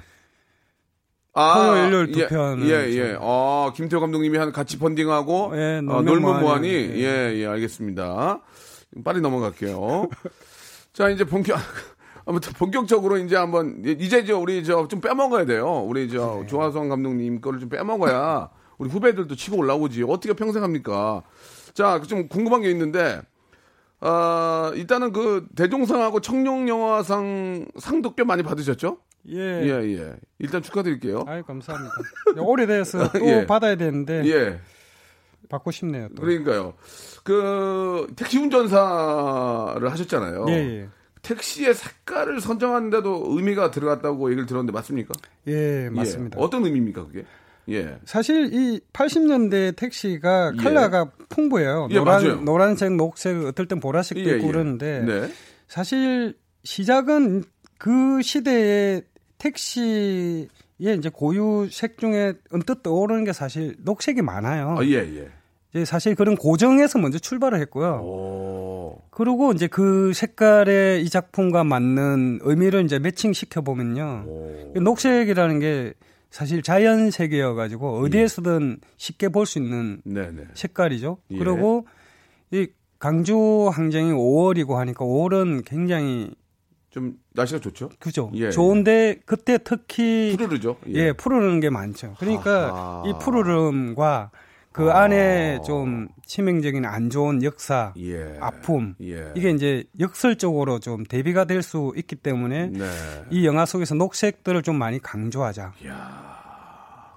토요, 1.33 1.87
일요일 1.87 2.11
두 2.11 2.19
예, 2.19 2.27
편은 2.27 2.67
예, 2.67 2.89
예. 2.89 3.17
아, 3.17 3.71
김태호 3.73 4.01
감독님이 4.01 4.37
한 4.37 4.51
같이 4.51 4.77
펀딩하고 4.77 5.53
예, 5.55 5.77
어, 5.87 6.01
놀면. 6.01 6.41
뭐하니? 6.41 6.67
예. 6.67 6.95
예, 6.97 7.33
예, 7.37 7.45
알겠습니다. 7.47 8.41
빨리 9.05 9.21
넘어갈게요. 9.21 10.09
자, 10.91 11.07
이제 11.09 11.23
본격 11.23 11.57
아무튼 12.29 12.53
본격적으로 12.53 13.17
이제 13.17 13.35
한번 13.35 13.81
이제 13.83 14.23
저 14.23 14.37
우리 14.37 14.63
저 14.63 14.87
좀 14.87 15.01
빼먹어야 15.01 15.45
돼요. 15.45 15.83
우리 15.83 16.07
네. 16.07 16.15
저 16.15 16.43
조화성 16.47 16.87
감독님 16.87 17.41
거를 17.41 17.59
좀 17.59 17.69
빼먹어야 17.69 18.51
우리 18.77 18.87
후배들도 18.87 19.35
치고 19.35 19.57
올라오지. 19.57 20.03
어떻게 20.03 20.33
평생 20.33 20.61
합니까? 20.63 21.23
자, 21.73 21.99
좀 22.07 22.27
궁금한 22.27 22.61
게 22.61 22.69
있는데 22.69 23.19
아, 23.99 24.71
일단은 24.75 25.11
그 25.11 25.47
대종상하고 25.55 26.21
청룡영화상 26.21 27.65
상도 27.79 28.13
꽤 28.13 28.23
많이 28.23 28.43
받으셨죠? 28.43 28.99
예. 29.29 29.37
예, 29.63 29.69
예. 29.97 30.13
일단 30.37 30.61
축하드릴게요. 30.61 31.25
아유 31.27 31.41
감사합니다. 31.43 31.95
오래돼서 32.37 33.09
또 33.17 33.25
예. 33.25 33.45
받아야 33.47 33.75
되는데 33.75 34.23
예. 34.27 34.59
받고 35.49 35.71
싶네요. 35.71 36.09
또. 36.15 36.21
그러니까요. 36.21 36.75
그 37.23 38.05
택시 38.15 38.37
운전사를 38.37 39.91
하셨잖아요. 39.91 40.45
예, 40.49 40.53
예. 40.53 40.89
택시의 41.21 41.73
색깔을 41.73 42.41
선정하는데도 42.41 43.25
의미가 43.29 43.71
들어갔다고 43.71 44.29
얘기를 44.29 44.45
들었는데 44.45 44.71
맞습니까? 44.71 45.13
예, 45.47 45.89
맞습니다. 45.89 46.39
예. 46.39 46.43
어떤 46.43 46.65
의미입니까, 46.65 47.05
그게? 47.05 47.25
예. 47.69 47.99
사실 48.05 48.53
이 48.53 48.79
80년대 48.93 49.75
택시가 49.75 50.53
예. 50.57 50.63
컬러가 50.63 51.11
풍부해요. 51.29 51.87
예, 51.91 51.99
맞아요. 51.99 52.21
노란, 52.21 52.45
노란색, 52.45 52.95
녹색, 52.95 53.45
어떨 53.45 53.67
땐 53.67 53.79
보라색도 53.79 54.29
예, 54.29 54.35
있고 54.35 54.47
예. 54.47 54.51
그러는데 54.51 55.03
네. 55.05 55.31
사실 55.67 56.35
시작은 56.63 57.43
그 57.77 58.21
시대의 58.21 59.03
택시의 59.37 60.47
이제 60.79 61.09
고유 61.13 61.67
색 61.71 61.97
중에 61.99 62.33
언뜻 62.51 62.81
떠오르는 62.83 63.23
게 63.23 63.33
사실 63.33 63.75
녹색이 63.79 64.21
많아요. 64.21 64.77
아, 64.79 64.83
예, 64.85 64.95
예. 64.95 65.29
이제 65.73 65.85
사실 65.85 66.15
그런 66.15 66.35
고정에서 66.35 66.97
먼저 66.99 67.19
출발을 67.19 67.59
했고요. 67.61 68.01
오. 68.03 69.01
그리고 69.11 69.51
이제 69.51 69.67
그 69.67 70.13
색깔의 70.13 71.03
이 71.03 71.09
작품과 71.09 71.63
맞는 71.63 72.39
의미를 72.41 72.83
이제 72.85 72.97
매칭 72.97 73.33
시켜 73.33 73.61
보면요. 73.61 74.25
오. 74.27 74.73
녹색이라는 74.79 75.59
게 75.59 75.93
사실 76.31 76.61
자연 76.63 77.11
색이어 77.11 77.53
가지고 77.53 77.99
어디에서든 77.99 78.79
쉽게 78.97 79.29
볼 79.29 79.45
수 79.45 79.59
있는 79.59 80.01
네네. 80.05 80.45
색깔이죠. 80.53 81.17
예. 81.31 81.37
그리고 81.37 81.85
이 82.51 82.67
강주 82.97 83.69
항쟁이 83.71 84.11
5월이고 84.11 84.73
하니까 84.75 85.05
5월은 85.05 85.63
굉장히 85.65 86.31
좀 86.89 87.13
날씨가 87.33 87.59
좋죠? 87.61 87.89
그죠. 87.99 88.31
예, 88.33 88.49
좋은데 88.49 89.19
그때 89.25 89.59
특히 89.63 90.35
푸르르죠? 90.35 90.77
예, 90.87 91.13
푸르른 91.13 91.59
게 91.59 91.69
많죠. 91.69 92.15
그러니까 92.19 92.69
아하. 92.69 93.03
이 93.07 93.13
푸르름과 93.19 94.31
그 94.79 94.91
아. 94.91 95.01
안에 95.03 95.59
좀 95.65 96.07
치명적인 96.25 96.85
안 96.85 97.09
좋은 97.09 97.43
역사, 97.43 97.93
예. 97.97 98.37
아픔 98.39 98.95
예. 99.01 99.33
이게 99.35 99.49
이제 99.51 99.83
역설적으로 99.99 100.79
좀 100.79 101.03
대비가 101.03 101.43
될 101.43 101.61
수 101.61 101.91
있기 101.97 102.15
때문에 102.15 102.67
네. 102.67 102.85
이 103.29 103.45
영화 103.45 103.65
속에서 103.65 103.93
녹색들을 103.95 104.63
좀 104.63 104.77
많이 104.77 104.99
강조하자. 105.01 105.73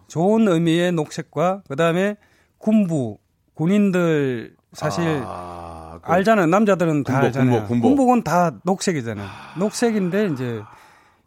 좋은 0.08 0.48
의미의 0.48 0.90
녹색과 0.92 1.62
그다음에 1.68 2.16
군부 2.58 3.18
군인들 3.54 4.56
사실 4.72 5.22
아, 5.24 6.00
그- 6.02 6.10
알잖아요. 6.12 6.46
남자들은 6.46 7.04
다 7.04 7.12
군복, 7.20 7.26
알잖아요. 7.26 7.50
군복, 7.52 7.68
군복. 7.68 7.88
군복 7.88 8.12
은 8.14 8.22
다 8.24 8.58
녹색이잖아요. 8.64 9.28
녹색인데 9.58 10.26
이제 10.32 10.60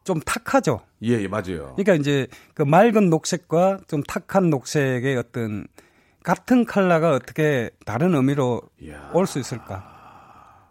좀 0.03 0.19
탁하죠. 0.19 0.81
예, 1.03 1.21
예, 1.21 1.27
맞아요. 1.27 1.73
그러니까 1.77 1.93
이제 1.95 2.27
그 2.53 2.63
맑은 2.63 3.09
녹색과 3.09 3.79
좀 3.87 4.03
탁한 4.03 4.49
녹색의 4.49 5.15
어떤 5.17 5.65
같은 6.25 6.65
컬러가 6.65 7.11
어떻게 7.11 7.69
다른 7.85 8.15
의미로. 8.15 8.61
올 9.13 9.27
수 9.27 9.39
있을까? 9.39 9.93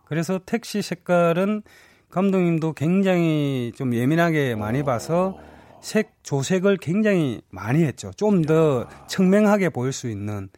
그래서 0.07 0.41
택시 0.45 0.83
색깔은 0.83 1.63
감독님도 2.11 2.73
굉장히 2.75 3.73
좀 3.77 3.95
예민하게 3.95 4.55
많이 4.57 4.83
봐서 4.83 5.39
색 5.81 6.13
조색을 6.23 6.79
굉장히 6.79 7.41
많이 7.51 7.85
했죠. 7.85 8.11
좀 8.17 8.43
더 8.43 8.87
청명하게 9.09 9.69
보일 9.71 9.93
수 9.93 10.09
있는 10.09 10.49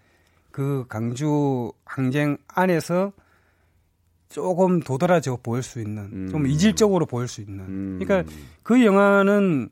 그 0.51 0.87
강주 0.89 1.73
항쟁 1.85 2.39
안에서 2.49 3.13
조금 4.29 4.81
도드라져 4.81 5.39
보일 5.43 5.63
수 5.63 5.81
있는 5.81 6.29
좀 6.31 6.47
이질적으로 6.47 7.07
보일 7.07 7.29
수 7.29 7.41
있는 7.43 7.65
음. 7.65 7.99
그러니까 8.03 8.31
그 8.63 8.85
영화는 8.85 9.69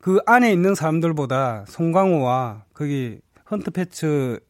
그 0.00 0.18
안에 0.26 0.52
있는 0.52 0.74
사람들보다 0.74 1.64
송강호와 1.68 2.64
거기 2.74 3.20
헌트 3.50 3.70
패츠 3.70 4.40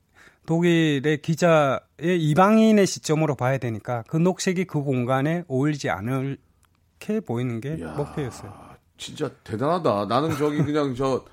독일의 0.47 1.21
기자의 1.23 2.19
이방인의 2.21 2.87
시점으로 2.87 3.35
봐야 3.35 3.59
되니까 3.59 4.05
그 4.09 4.17
녹색이 4.17 4.65
그 4.65 4.83
공간에 4.83 5.45
어울리지 5.49 5.91
않게 5.91 7.21
보이는 7.27 7.61
게 7.61 7.77
목표였어요. 7.77 8.53
진짜 8.97 9.31
대단하다. 9.45 10.07
나는 10.07 10.37
저기 10.37 10.63
그냥 10.63 10.95
저 10.95 11.25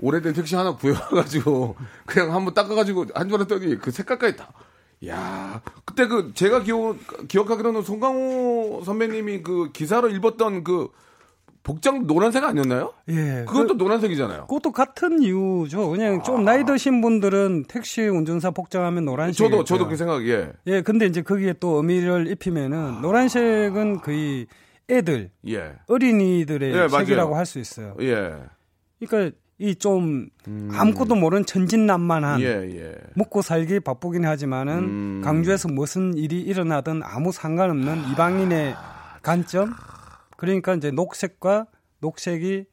오래된 0.00 0.32
택시 0.32 0.56
하나 0.56 0.74
구해가지고 0.74 1.76
그냥 2.06 2.34
한번 2.34 2.52
닦아가지고 2.54 3.06
한 3.14 3.28
줄 3.28 3.36
알았더니 3.36 3.78
그 3.78 3.90
색깔까지 3.92 4.36
다. 4.36 4.52
야 5.06 5.60
그때 5.84 6.06
그 6.06 6.32
제가 6.34 6.62
기억 6.62 6.96
기억하기로는 7.28 7.82
송강호 7.82 8.82
선배님이 8.84 9.42
그 9.42 9.70
기사로 9.72 10.08
읽었던 10.08 10.64
그 10.64 10.88
복장 11.64 12.06
노란색 12.06 12.44
아니었나요? 12.44 12.92
예. 13.08 13.44
그것도 13.48 13.74
노란색이잖아요. 13.74 14.42
그것도 14.46 14.70
같은 14.70 15.22
이유죠. 15.22 15.88
그냥 15.90 16.22
좀 16.22 16.44
나이 16.44 16.64
드신 16.64 17.00
분들은 17.00 17.64
택시 17.68 18.02
운전사 18.02 18.50
복장하면 18.52 19.06
노란색. 19.06 19.36
저도 19.50 19.64
저도 19.64 19.88
그 19.88 19.96
생각 19.96 20.24
예. 20.28 20.52
예, 20.66 20.82
근데 20.82 21.06
이제 21.06 21.22
거기에 21.22 21.54
또 21.58 21.78
의미를 21.78 22.28
입히면은 22.30 23.00
노란색은 23.00 24.02
거의 24.02 24.46
애들, 24.90 25.30
예. 25.48 25.72
어린이들의 25.88 26.74
예. 26.74 26.88
색이라고 26.88 27.34
할 27.34 27.46
수 27.46 27.58
있어요. 27.58 27.96
예. 28.00 28.34
그러니까 29.00 29.36
이좀 29.58 30.28
아무것도 30.72 31.14
모르는 31.14 31.46
천진난만한 31.46 32.40
예, 32.42 32.46
예. 32.76 32.94
먹고 33.14 33.40
살기 33.40 33.80
바쁘긴 33.80 34.26
하지만은 34.26 34.78
음. 34.78 35.22
강주에서 35.24 35.68
무슨 35.68 36.14
일이 36.14 36.40
일어나든 36.42 37.00
아무 37.02 37.32
상관없는 37.32 38.10
이방인의 38.12 38.74
관점. 39.22 39.72
그러니까 40.44 40.74
이제 40.74 40.90
녹색과 40.90 41.66
녹색이 42.00 42.64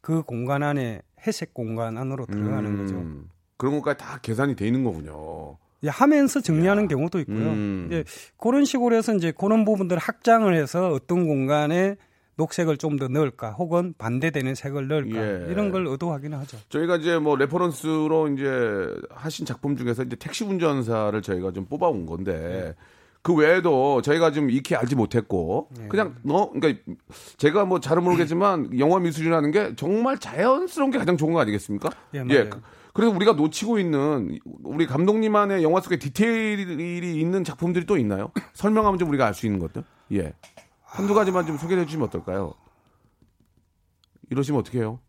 그 0.00 0.22
공간 0.22 0.62
안에 0.62 1.02
회색 1.26 1.54
공간 1.54 1.96
안으로 1.96 2.26
들어가는 2.26 2.76
거죠. 2.78 2.96
음, 2.96 3.30
그런 3.56 3.74
것까지 3.76 3.98
다 3.98 4.18
계산이 4.20 4.56
돼 4.56 4.66
있는 4.66 4.84
거군요. 4.84 5.56
예, 5.84 5.88
하면서 5.88 6.40
정리하는 6.40 6.88
경우도 6.88 7.20
있고요. 7.20 7.50
음. 7.50 7.86
이제 7.88 8.04
그런 8.38 8.64
식으로 8.64 8.96
해서 8.96 9.14
이제 9.14 9.32
그런 9.32 9.64
부분들을 9.64 10.00
확장을 10.00 10.52
해서 10.54 10.90
어떤 10.92 11.26
공간에 11.26 11.96
녹색을 12.36 12.78
좀 12.78 12.98
더 12.98 13.06
넣을까, 13.08 13.52
혹은 13.52 13.94
반대되는 13.96 14.54
색을 14.56 14.88
넣을까 14.88 15.18
예. 15.18 15.46
이런 15.50 15.70
걸 15.70 15.86
의도하기는 15.86 16.36
하죠. 16.38 16.58
저희가 16.68 16.96
이제 16.96 17.16
뭐 17.18 17.36
reference로 17.36 18.28
이제 18.28 18.92
하신 19.10 19.46
작품 19.46 19.76
중에서 19.76 20.02
이제 20.02 20.16
택시 20.16 20.44
운전사를 20.44 21.22
저희가 21.22 21.52
좀 21.52 21.64
뽑아온 21.66 22.06
건데 22.06 22.74
그 23.24 23.32
외에도 23.34 24.02
저희가 24.02 24.32
좀 24.32 24.50
익히 24.50 24.76
알지 24.76 24.96
못했고 24.96 25.70
그냥 25.88 26.14
너 26.22 26.50
그러니까 26.50 26.82
제가 27.38 27.64
뭐 27.64 27.80
잘은 27.80 28.04
모르겠지만 28.04 28.78
영화 28.78 28.98
미술이라는 29.00 29.50
게 29.50 29.74
정말 29.76 30.18
자연스러운 30.18 30.90
게 30.90 30.98
가장 30.98 31.16
좋은 31.16 31.32
거 31.32 31.40
아니겠습니까? 31.40 31.88
예. 32.34 32.48
그- 32.50 32.60
그래서 32.92 33.16
우리가 33.16 33.32
놓치고 33.32 33.78
있는 33.78 34.38
우리 34.62 34.86
감독님만의 34.86 35.62
영화 35.62 35.80
속에 35.80 35.98
디테일이 35.98 37.18
있는 37.18 37.44
작품들이 37.44 37.86
또 37.86 37.96
있나요? 37.96 38.30
설명하면 38.52 38.98
좀 38.98 39.08
우리가 39.08 39.26
알 39.26 39.32
수 39.32 39.46
있는 39.46 39.58
것들. 39.58 39.84
예. 40.12 40.34
한두 40.84 41.14
가지만 41.14 41.46
좀 41.46 41.56
소개해 41.56 41.86
주시면 41.86 42.06
어떨까요? 42.08 42.52
이러시면 44.30 44.60
어떡해요? 44.60 45.00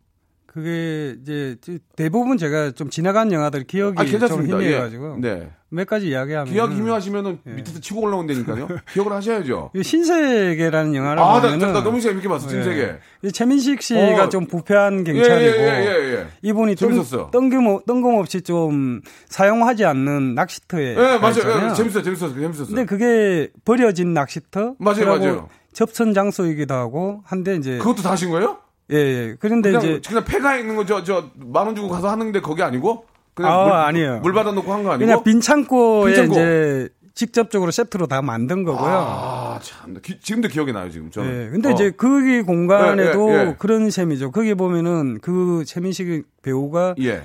그게 0.56 1.16
이제 1.20 1.58
대부분 1.96 2.38
제가 2.38 2.70
좀 2.70 2.88
지나간 2.88 3.30
영화들 3.30 3.64
기억이 3.64 3.96
아, 3.98 4.04
좀 4.04 4.12
괜찮습니다. 4.12 4.56
희미해가지고 4.56 5.16
예. 5.16 5.20
네. 5.20 5.50
몇 5.68 5.86
가지 5.86 6.08
이야기하면 6.08 6.50
기억 6.50 6.72
희미하시면은 6.72 7.40
예. 7.46 7.50
밑에서 7.50 7.78
치고 7.78 8.00
올라온다니까요. 8.00 8.66
기억을 8.90 9.12
하셔야죠. 9.12 9.72
이 9.74 9.82
신세계라는 9.82 10.94
영화를 10.94 11.22
아, 11.22 11.26
나, 11.26 11.40
보면은 11.42 11.58
나, 11.58 11.72
나 11.74 11.84
너무 11.84 12.00
재밌게 12.00 12.26
봤어. 12.26 12.56
예. 12.56 12.98
이 13.22 13.30
최민식 13.30 13.82
씨가 13.82 14.24
어. 14.24 14.28
좀 14.30 14.46
부패한 14.46 15.00
예, 15.06 15.12
경찰이고 15.12 15.58
예, 15.58 15.66
예, 15.66 16.14
예. 16.14 16.26
이분이 16.40 16.76
뜬, 16.76 16.88
재밌었어. 16.88 17.30
뜬금, 17.32 17.80
뜬금없이 17.86 18.40
좀 18.40 19.02
사용하지 19.28 19.84
않는 19.84 20.36
낚시터에 20.36 20.92
예, 20.92 21.18
맞아요. 21.18 21.68
예, 21.70 21.74
재밌었어, 21.74 22.00
재밌었어, 22.00 22.32
재밌었어. 22.34 22.66
근데 22.68 22.86
그게 22.86 23.50
버려진 23.66 24.14
낚시터 24.14 24.76
맞아요, 24.78 25.04
맞아요. 25.04 25.48
접선 25.74 26.14
장소이기도 26.14 26.72
하고 26.72 27.20
한데 27.26 27.56
이제 27.56 27.76
그것도 27.76 28.00
다 28.00 28.12
하신 28.12 28.30
거예요? 28.30 28.56
예, 28.92 28.96
예. 28.96 29.36
그런데 29.40 29.72
그냥, 29.72 29.84
이제 29.84 30.00
그냥 30.08 30.24
폐가 30.24 30.56
있는 30.56 30.76
거, 30.76 30.84
저, 30.86 31.02
저, 31.02 31.30
만 31.36 31.66
원 31.66 31.74
주고 31.74 31.88
가서 31.88 32.08
하는데 32.08 32.40
거기 32.40 32.62
아니고? 32.62 33.04
그냥 33.34 33.52
아, 33.52 33.64
물, 33.64 33.72
아니에요. 33.74 34.20
물 34.20 34.32
받아 34.32 34.52
놓고 34.52 34.72
한 34.72 34.82
거 34.84 34.92
아니고? 34.92 35.06
그냥 35.06 35.22
빈 35.24 35.40
창고에 35.40 36.06
빈 36.12 36.14
창고. 36.16 36.32
이제 36.34 36.88
직접적으로 37.14 37.70
세트로 37.70 38.06
다 38.06 38.22
만든 38.22 38.62
거고요. 38.62 38.88
아, 38.88 39.58
참. 39.62 39.96
기- 40.02 40.20
지금도 40.20 40.48
기억이 40.48 40.72
나요, 40.72 40.90
지금. 40.90 41.10
저는. 41.10 41.46
예. 41.46 41.50
근데 41.50 41.68
어. 41.70 41.72
이제 41.72 41.90
거기 41.90 42.42
공간에도 42.42 43.30
예, 43.30 43.34
예, 43.34 43.38
예. 43.48 43.56
그런 43.58 43.90
셈이죠. 43.90 44.30
거기 44.32 44.54
보면은 44.54 45.18
그 45.20 45.64
최민식 45.66 46.26
배우가 46.42 46.94
예. 47.00 47.22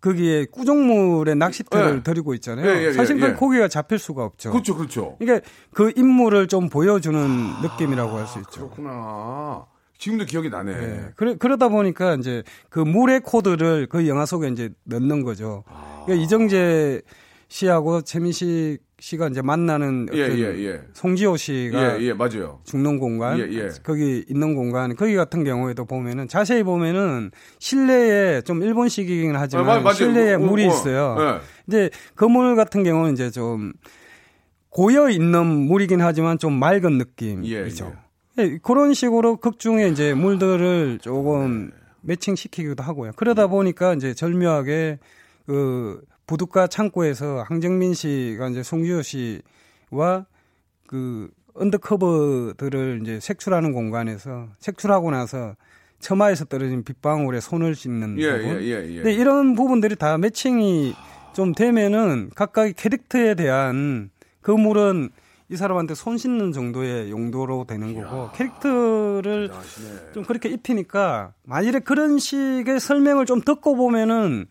거기에 0.00 0.46
낚시터를 1.34 1.96
예. 1.98 2.02
들이고 2.02 2.34
있잖아요. 2.34 2.66
예, 2.66 2.76
예, 2.82 2.86
예, 2.86 2.92
사실 2.92 3.16
예. 3.16 3.20
그 3.20 3.34
고기가 3.36 3.68
잡힐 3.68 3.98
수가 3.98 4.24
없죠. 4.24 4.50
그렇죠, 4.52 4.76
그렇죠. 4.76 5.16
이게 5.20 5.40
그 5.72 5.92
인물을 5.96 6.48
좀 6.48 6.68
보여주는 6.68 7.18
느낌이라고 7.62 8.16
할 8.16 8.26
수 8.26 8.38
있죠. 8.40 8.70
그렇구나. 8.70 9.64
지금도 9.98 10.24
기억이 10.26 10.50
나네. 10.50 10.72
예. 10.72 11.00
그래, 11.16 11.36
그러다 11.38 11.68
보니까 11.68 12.14
이제 12.14 12.42
그 12.68 12.80
물의 12.80 13.20
코드를 13.20 13.86
그 13.88 14.06
영화 14.08 14.26
속에 14.26 14.48
이제 14.48 14.70
넣는 14.84 15.22
거죠. 15.22 15.64
아. 15.68 16.02
그러니까 16.04 16.24
이정재 16.24 17.02
씨하고 17.48 18.02
최민식 18.02 18.78
씨가 18.98 19.28
이제 19.28 19.42
만나는 19.42 20.08
예, 20.14 20.24
어떤 20.24 20.38
예, 20.38 20.44
예. 20.64 20.80
송지호 20.94 21.36
씨가 21.36 22.00
예, 22.00 22.02
예, 22.06 22.12
맞아요. 22.14 22.60
죽는 22.64 22.98
공간, 22.98 23.38
예, 23.38 23.42
예. 23.52 23.68
거기 23.82 24.24
있는 24.28 24.54
공간, 24.54 24.96
거기 24.96 25.14
같은 25.14 25.44
경우에도 25.44 25.84
보면은 25.84 26.28
자세히 26.28 26.62
보면은 26.62 27.30
실내에 27.58 28.40
좀 28.40 28.62
일본식이긴 28.62 29.36
하지만 29.36 29.64
아, 29.68 29.74
마- 29.76 29.80
맞아요. 29.80 29.94
실내에 29.94 30.34
어, 30.34 30.38
물이 30.38 30.64
어, 30.64 30.68
있어요. 30.68 31.16
예. 31.20 31.40
이제 31.68 31.90
그물 32.14 32.56
같은 32.56 32.82
경우는 32.84 33.12
이제 33.12 33.30
좀 33.30 33.74
고여 34.70 35.10
있는 35.10 35.46
물이긴 35.46 36.00
하지만 36.00 36.38
좀 36.38 36.52
맑은 36.54 36.98
느낌이죠. 36.98 37.92
예, 38.38 38.58
그런 38.58 38.94
식으로 38.94 39.36
극 39.36 39.58
중에 39.58 39.88
이제 39.88 40.14
물들을 40.14 40.98
조금 41.00 41.70
매칭시키기도 42.02 42.82
하고요. 42.82 43.12
그러다 43.16 43.46
보니까 43.46 43.94
이제 43.94 44.14
절묘하게 44.14 44.98
그 45.46 46.02
부둣가 46.26 46.66
창고에서 46.66 47.44
황정민 47.48 47.94
씨가 47.94 48.48
이제 48.48 48.62
송지효 48.62 49.02
씨와 49.02 50.26
그 50.86 51.30
언더커버들을 51.54 53.00
이제 53.02 53.20
색출하는 53.20 53.72
공간에서 53.72 54.48
색출하고 54.58 55.10
나서 55.10 55.56
처마에서 55.98 56.44
떨어진 56.44 56.84
빗방울에 56.84 57.40
손을 57.40 57.74
씻는 57.74 58.18
예, 58.20 58.32
부분. 58.32 58.62
예, 58.62 58.66
예, 58.66 58.88
예. 58.90 58.94
근데 58.96 59.12
이런 59.14 59.54
부분들이 59.54 59.96
다 59.96 60.18
매칭이 60.18 60.94
좀 61.32 61.54
되면은 61.54 62.30
각각의 62.34 62.74
캐릭터에 62.74 63.34
대한 63.34 64.10
그 64.42 64.50
물은 64.50 65.10
이 65.48 65.56
사람한테 65.56 65.94
손 65.94 66.18
씻는 66.18 66.52
정도의 66.52 67.10
용도로 67.10 67.66
되는 67.66 67.94
거고 67.94 68.32
캐릭터를 68.32 69.50
좀 70.12 70.24
그렇게 70.24 70.48
입히니까 70.48 71.34
만일에 71.44 71.78
그런 71.80 72.18
식의 72.18 72.80
설명을 72.80 73.26
좀 73.26 73.40
듣고 73.40 73.76
보면은 73.76 74.46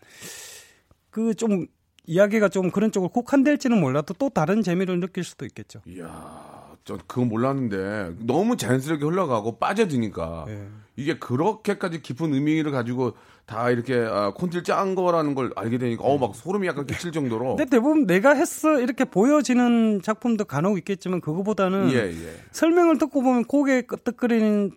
그 1.10 1.34
좀 1.34 1.66
이야기가 2.06 2.48
좀 2.48 2.70
그런 2.70 2.92
쪽으로 2.92 3.10
국한될지는 3.10 3.80
몰라도 3.80 4.14
또 4.14 4.30
다른 4.30 4.62
재미를 4.62 5.00
느낄 5.00 5.24
수도 5.24 5.44
있겠죠. 5.44 5.80
이야, 5.86 6.76
저 6.84 6.96
그건 7.06 7.28
몰랐는데 7.28 8.14
너무 8.20 8.56
자연스럽게 8.56 9.04
흘러가고 9.04 9.58
빠져드니까 9.58 10.44
예. 10.48 10.68
이게 10.94 11.18
그렇게까지 11.18 12.02
깊은 12.02 12.32
의미를 12.32 12.70
가지고 12.70 13.14
다 13.46 13.70
이렇게 13.70 13.94
아, 13.94 14.32
콘티를 14.34 14.64
짠 14.64 14.94
거라는 14.96 15.34
걸 15.36 15.52
알게 15.54 15.78
되니까 15.78 16.02
어우 16.02 16.18
막 16.18 16.34
소름이 16.34 16.66
약간 16.66 16.84
끼칠 16.84 17.12
정도로 17.12 17.56
근데 17.56 17.64
대부분 17.70 18.06
내가 18.06 18.34
했어 18.34 18.80
이렇게 18.80 19.04
보여지는 19.04 20.02
작품도 20.02 20.46
간혹 20.46 20.78
있겠지만 20.78 21.20
그거보다는 21.20 21.90
예, 21.92 21.96
예. 22.10 22.34
설명을 22.50 22.98
듣고 22.98 23.22
보면 23.22 23.44
고개 23.44 23.82
끄덕거리는 23.82 24.72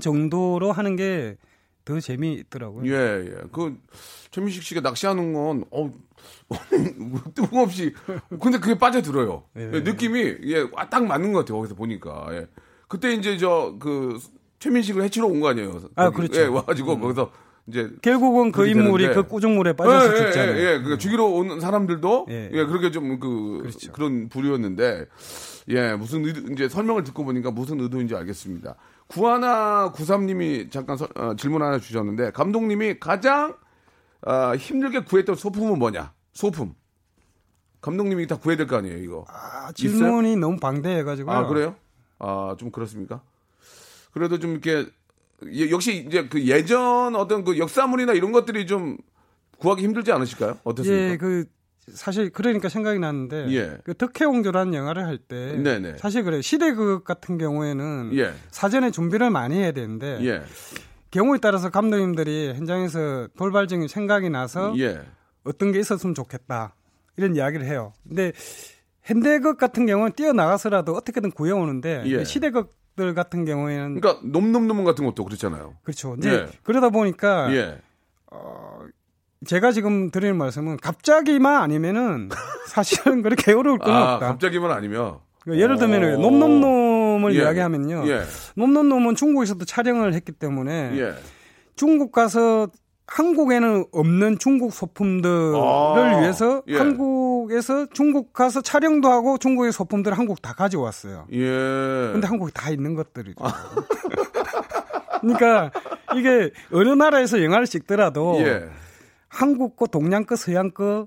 정도로 0.00 0.72
하는 0.72 0.96
게 0.96 1.36
더 1.86 2.00
재미있더라고요. 2.00 2.92
예, 2.92 3.26
예. 3.26 3.34
그 3.52 3.76
최민식 4.32 4.64
씨가 4.64 4.80
낚시하는 4.80 5.32
건 5.32 5.64
어, 5.70 5.92
뜬금없이 7.34 7.94
근데 8.42 8.58
그게 8.58 8.76
빠져들어요. 8.76 9.44
예. 9.56 9.70
예, 9.72 9.80
느낌이 9.80 10.18
예, 10.46 10.66
아, 10.74 10.88
딱 10.90 11.04
맞는 11.06 11.32
것 11.32 11.40
같아요. 11.40 11.58
거기서 11.58 11.76
보니까. 11.76 12.26
예. 12.32 12.48
그때 12.88 13.12
이제 13.14 13.38
저 13.38 13.76
그 13.78 14.18
최민식을 14.58 15.00
해치러 15.04 15.28
온 15.28 15.40
거 15.40 15.50
아니에요. 15.50 15.80
아, 15.94 16.06
거기, 16.10 16.16
그렇죠. 16.28 16.40
예, 16.40 16.46
와가지고 16.46 16.98
거기서 16.98 17.30
이제 17.68 17.90
결국은 18.02 18.52
그 18.52 18.66
인물이 18.66 19.04
되는데. 19.04 19.22
그 19.22 19.28
꾸중물에 19.28 19.72
빠져서 19.74 20.06
예, 20.06 20.12
예, 20.12 20.16
죽잖아요. 20.26 20.56
예, 20.56 20.60
예. 20.60 20.64
그러니까 20.78 20.98
죽이러 20.98 21.24
온 21.24 21.60
사람들도 21.60 22.26
예. 22.30 22.50
예, 22.52 22.64
그렇게 22.64 22.90
좀그 22.92 23.58
그렇죠. 23.62 23.92
그런 23.92 24.28
부류였는데 24.28 25.06
예, 25.68 25.94
무슨 25.94 26.24
의도, 26.24 26.52
이제 26.52 26.68
설명을 26.68 27.02
듣고 27.04 27.24
보니까 27.24 27.50
무슨 27.50 27.80
의도인지 27.80 28.14
알겠습니다. 28.14 28.76
구하나 29.08 29.90
구삼님이 29.92 30.70
잠깐 30.70 30.96
서- 30.96 31.08
어, 31.16 31.34
질문 31.36 31.62
하나 31.62 31.78
주셨는데 31.78 32.30
감독님이 32.32 32.98
가장 33.00 33.56
아, 34.22 34.54
힘들게 34.56 35.00
구했던 35.00 35.34
소품은 35.36 35.78
뭐냐? 35.78 36.12
소품. 36.32 36.74
감독님이 37.80 38.26
다 38.26 38.36
구해야 38.36 38.56
될 38.56 38.66
거 38.66 38.76
아니에요, 38.76 38.96
이거. 38.98 39.24
아, 39.28 39.70
질문이 39.72 40.36
너무 40.36 40.56
방대해가지고. 40.58 41.30
아, 41.30 41.46
그래요? 41.46 41.76
아, 42.18 42.56
좀 42.58 42.70
그렇습니까? 42.72 43.22
그래도 44.12 44.38
좀 44.40 44.52
이렇게 44.52 44.72
예, 44.72 44.86
역시 45.70 46.04
이제 46.06 46.26
그 46.28 46.42
예전 46.46 47.14
어떤 47.14 47.44
그 47.44 47.58
역사물이나 47.58 48.12
이런 48.14 48.32
것들이 48.32 48.66
좀 48.66 48.96
구하기 49.58 49.82
힘들지 49.82 50.12
않으실까요? 50.12 50.58
어떻습니까? 50.64 51.12
예, 51.12 51.16
그 51.16 51.44
사실 51.92 52.30
그러니까 52.30 52.68
생각이 52.68 52.98
나는데 52.98 53.46
예. 53.50 53.78
그 53.84 53.94
덕혜옹조라는 53.94 54.74
영화를 54.74 55.06
할 55.06 55.18
때. 55.18 55.96
사실 55.98 56.24
그래 56.24 56.42
시대극 56.42 57.04
같은 57.04 57.38
경우에는 57.38 58.10
예. 58.14 58.32
사전에 58.50 58.90
준비를 58.90 59.30
많이 59.30 59.56
해야 59.56 59.72
되는데 59.72 60.18
예. 60.22 60.42
경우에 61.10 61.38
따라서 61.40 61.70
감독님들이 61.70 62.54
현장에서 62.54 63.28
돌발적인 63.38 63.88
생각이 63.88 64.30
나서 64.30 64.74
예. 64.78 65.00
어떤 65.44 65.70
게 65.70 65.78
있었으면 65.78 66.14
좋겠다 66.14 66.74
이런 67.16 67.36
이야기를 67.36 67.64
해요. 67.66 67.92
근데 68.06 68.32
현대극 69.02 69.56
같은 69.56 69.86
경우는 69.86 70.12
뛰어나가서라도 70.14 70.94
어떻게든 70.94 71.30
구해오는데 71.30 72.02
예. 72.06 72.24
시대극 72.24 72.74
들 72.96 73.14
같은 73.14 73.44
경우에는 73.44 74.00
그러니까 74.00 74.26
놈놈놈 74.26 74.84
같은 74.84 75.04
것도 75.04 75.24
그렇잖아요. 75.24 75.74
그렇죠. 75.82 76.16
이제 76.18 76.30
예. 76.32 76.46
그러다 76.62 76.88
보니까 76.88 77.54
예. 77.54 77.78
제가 79.46 79.70
지금 79.72 80.10
드리는 80.10 80.36
말씀은 80.36 80.78
갑자기만 80.78 81.62
아니면은 81.62 82.30
사실은 82.66 83.22
그렇게 83.22 83.52
어려울 83.52 83.78
건 83.78 83.94
아, 83.94 84.14
없다. 84.14 84.28
갑자기만 84.28 84.70
아니면 84.70 85.18
그러니까 85.42 85.62
예를 85.62 85.76
들면 85.76 86.16
오. 86.16 86.20
놈놈놈을 86.22 87.34
예. 87.36 87.40
이야기하면요. 87.40 88.08
예. 88.08 88.22
놈놈놈은 88.56 89.14
중국에서도 89.14 89.64
촬영을 89.66 90.14
했기 90.14 90.32
때문에 90.32 90.98
예. 90.98 91.14
중국 91.76 92.12
가서 92.12 92.68
한국에는 93.06 93.86
없는 93.92 94.38
중국 94.38 94.72
소품들을 94.72 95.54
아, 95.56 96.18
위해서 96.20 96.62
예. 96.66 96.76
한국에서 96.76 97.86
중국 97.92 98.32
가서 98.32 98.60
촬영도 98.60 99.08
하고 99.08 99.38
중국의 99.38 99.72
소품들을 99.72 100.18
한국 100.18 100.42
다 100.42 100.52
가져왔어요. 100.52 101.26
예. 101.32 101.38
근데 102.12 102.26
한국에 102.26 102.50
다 102.52 102.70
있는 102.70 102.94
것들이죠. 102.94 103.36
그러니까 105.20 105.70
이게 106.16 106.50
어느 106.72 106.88
나라에서 106.90 107.42
영화를 107.42 107.66
찍더라도 107.66 108.38
예. 108.40 108.68
한국 109.28 109.76
거, 109.76 109.86
동양 109.86 110.24
거, 110.24 110.34
서양 110.34 110.70
거 110.72 111.06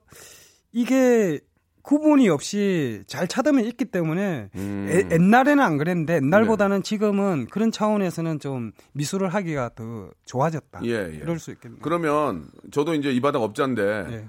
이게 0.72 1.40
구분이 1.90 2.30
없이 2.30 3.02
잘 3.08 3.28
찾으면 3.28 3.66
있기 3.66 3.86
때문에 3.86 4.52
음. 4.54 4.88
에- 4.88 5.08
옛날에는 5.12 5.60
안 5.64 5.78
그랬는데 5.80 6.18
옛날보다는 6.18 6.84
지금은 6.84 7.48
그런 7.50 7.72
차원에서는 7.72 8.40
좀 8.40 8.74
미술을 8.94 9.30
하기가 9.34 9.72
더 9.74 10.12
좋아졌다. 10.28 10.82
예, 10.84 10.90
예. 11.12 11.16
이럴 11.16 11.40
수 11.40 11.50
있겠네요. 11.50 11.80
그러면 11.82 12.46
저도 12.70 12.94
이제 12.94 13.12
이 13.12 13.20
바닥 13.20 13.42
업자인데 13.42 14.06
예. 14.12 14.28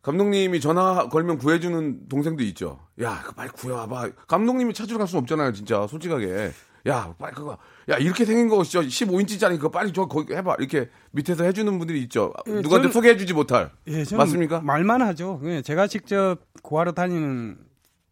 감독님이 0.00 0.60
전화 0.62 1.10
걸면 1.10 1.36
구해주는 1.36 2.08
동생도 2.08 2.42
있죠. 2.44 2.78
야, 3.02 3.20
그 3.22 3.34
빨리 3.34 3.50
구해와봐. 3.50 4.08
감독님이 4.26 4.72
찾으러 4.72 4.96
갈 4.96 5.06
수는 5.06 5.20
없잖아요, 5.24 5.52
진짜. 5.52 5.86
솔직하게. 5.86 6.52
야, 6.88 7.12
빨리 7.18 7.34
그거. 7.34 7.58
야, 7.90 7.96
이렇게 7.96 8.24
생긴 8.24 8.48
거 8.48 8.62
진짜 8.64 8.86
15인치짜리 8.86 9.56
그거 9.56 9.70
빨리 9.70 9.92
저 9.92 10.06
거기 10.06 10.34
해봐. 10.34 10.56
이렇게 10.58 10.88
밑에서 11.10 11.44
해주는 11.44 11.78
분들이 11.78 12.00
있죠. 12.02 12.32
예, 12.46 12.52
누구한테 12.60 12.88
저는- 12.88 12.92
소개해주지 12.92 13.32
못할. 13.34 13.70
예, 13.88 14.04
맞습니까? 14.16 14.60
말만 14.60 15.02
하죠. 15.02 15.40
예, 15.44 15.62
제가 15.62 15.86
직접 15.86 16.36
구하러 16.62 16.92
다니는 16.92 17.58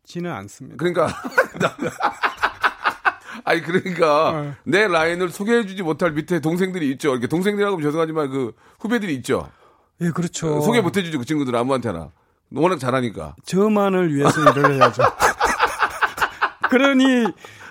지는 0.04 0.30
않습니다. 0.32 0.76
그러니까. 0.78 1.08
아니, 3.44 3.60
그러니까 3.62 4.30
어. 4.30 4.54
내 4.64 4.88
라인을 4.88 5.28
소개해주지 5.28 5.82
못할 5.82 6.12
밑에 6.12 6.40
동생들이 6.40 6.90
있죠. 6.92 7.12
이렇게 7.12 7.26
동생들하고 7.28 7.80
죄송하지만 7.80 8.30
그 8.30 8.52
후배들이 8.80 9.14
있죠. 9.16 9.48
예, 10.00 10.10
그렇죠. 10.10 10.60
소개 10.62 10.80
못 10.80 10.96
해주죠. 10.96 11.18
그 11.18 11.24
친구들 11.24 11.54
아무한테나. 11.54 12.10
워낙 12.52 12.78
잘하니까. 12.78 13.36
저만을 13.44 14.14
위해서 14.14 14.40
일을 14.50 14.74
해야죠. 14.74 15.02
그러니 16.70 17.26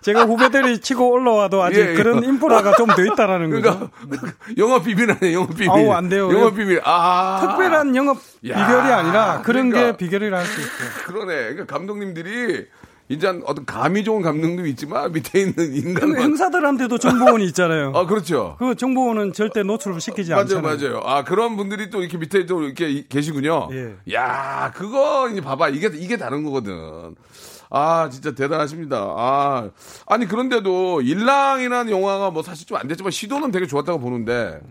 제가 0.06 0.24
후배들이 0.26 0.80
치고 0.80 1.10
올라와도 1.12 1.64
아직 1.64 1.80
예, 1.80 1.90
예. 1.92 1.94
그런 1.96 2.24
인프라가 2.24 2.74
좀 2.76 2.86
더 2.96 3.04
있다라는 3.04 3.50
거죠. 3.50 3.90
그러니까 4.08 4.34
영업 4.58 4.84
비밀 4.84 5.10
아니에요, 5.12 5.34
영업 5.40 5.56
비밀. 5.56 5.70
아우, 5.72 5.92
안 5.94 6.10
돼요. 6.10 6.32
영업 6.32 6.56
비밀. 6.56 6.80
아. 6.84 7.40
특별한 7.42 7.96
영업 7.96 8.18
야, 8.48 8.56
비결이 8.68 8.92
아니라 8.94 9.42
그런 9.44 9.72
그러니까. 9.72 9.98
게 9.98 9.98
비결이라 10.06 10.38
할 10.38 10.46
수 10.46 10.62
있어요. 10.62 10.90
그러네. 11.08 11.36
그러니까 11.36 11.66
감독님들이 11.66 12.66
이제 13.08 13.28
어떤 13.46 13.66
감이 13.66 14.04
좋은 14.04 14.22
감독님이 14.22 14.70
있지만 14.72 15.12
밑에 15.12 15.40
있는 15.42 15.54
그 15.56 15.64
인간만. 15.76 16.22
형사들한테도 16.22 16.98
정보원이 17.00 17.44
있잖아요. 17.48 17.92
아, 17.96 18.06
그렇죠. 18.06 18.56
그 18.60 18.76
정보원은 18.76 19.34
절대 19.34 19.64
노출을 19.64 20.00
시키지 20.02 20.32
맞아요, 20.32 20.42
않잖아요. 20.42 20.78
맞아요. 20.78 21.02
아, 21.04 21.24
그런 21.24 21.56
분들이 21.58 21.90
또 21.90 22.02
이렇게 22.02 22.18
밑에 22.18 22.46
또 22.46 22.62
이렇게 22.64 22.90
이- 22.90 23.08
계시군요. 23.08 23.70
예. 23.74 23.96
야, 24.14 24.72
그거 24.76 25.30
이제 25.32 25.42
봐봐. 25.42 25.70
이게, 25.70 25.90
이게 25.94 26.18
다른 26.18 26.44
거거든. 26.44 27.16
아, 27.78 28.10
진짜 28.10 28.32
대단하십니다. 28.34 28.98
아, 28.98 29.70
아니, 30.08 30.26
그런데도 30.28 31.02
인랑이라는 31.02 31.92
영화가 31.92 32.32
뭐 32.32 32.42
사실 32.42 32.66
좀 32.66 32.78
안 32.78 32.88
됐지만 32.88 33.12
시도는 33.12 33.52
되게 33.52 33.68
좋았다고 33.68 34.00
보는데 34.00 34.62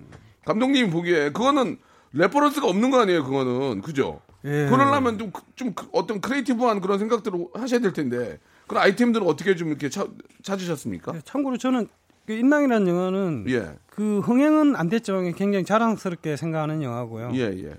감독님이 0.46 0.90
보기에 0.90 1.30
그거는 1.32 1.76
reference가 2.12 2.66
없는 2.66 2.90
거 2.90 3.00
아니에요, 3.00 3.24
그거는. 3.24 3.82
그죠? 3.82 4.20
예. 4.44 4.68
그러려면 4.70 5.18
좀, 5.18 5.30
그- 5.32 5.42
좀 5.54 5.72
그- 5.74 5.86
어떤 5.92 6.20
creative한 6.20 6.80
그런 6.80 6.98
생각들을 6.98 7.46
하셔야 7.54 7.80
될 7.80 7.92
텐데 7.92 8.38
그런 8.66 8.82
아이템들은 8.84 9.26
어떻게 9.26 9.54
좀 9.56 9.68
이렇게 9.68 9.88
찾, 9.90 10.08
찾으셨습니까? 10.42 11.12
예, 11.16 11.20
참고로 11.24 11.56
저는 11.58 11.88
그 12.26 12.32
인랑이라는 12.32 12.88
영화는 12.88 13.44
예. 13.48 13.74
그 13.90 14.20
흥행은 14.20 14.76
안 14.76 14.88
됐지만 14.88 15.34
굉장히 15.34 15.64
자랑스럽게 15.66 16.36
생각하는 16.36 16.82
영화고요. 16.82 17.32
예, 17.34 17.40
예. 17.64 17.74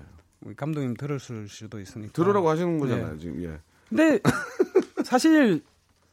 감독님 0.56 0.94
들었을 0.96 1.48
수도 1.48 1.80
있으니까. 1.80 2.12
들으라고 2.12 2.48
하시는 2.48 2.78
거잖아요, 2.78 3.14
예. 3.14 3.18
지금. 3.18 3.42
예. 3.42 3.58
근데 3.88 4.20
사실 5.06 5.62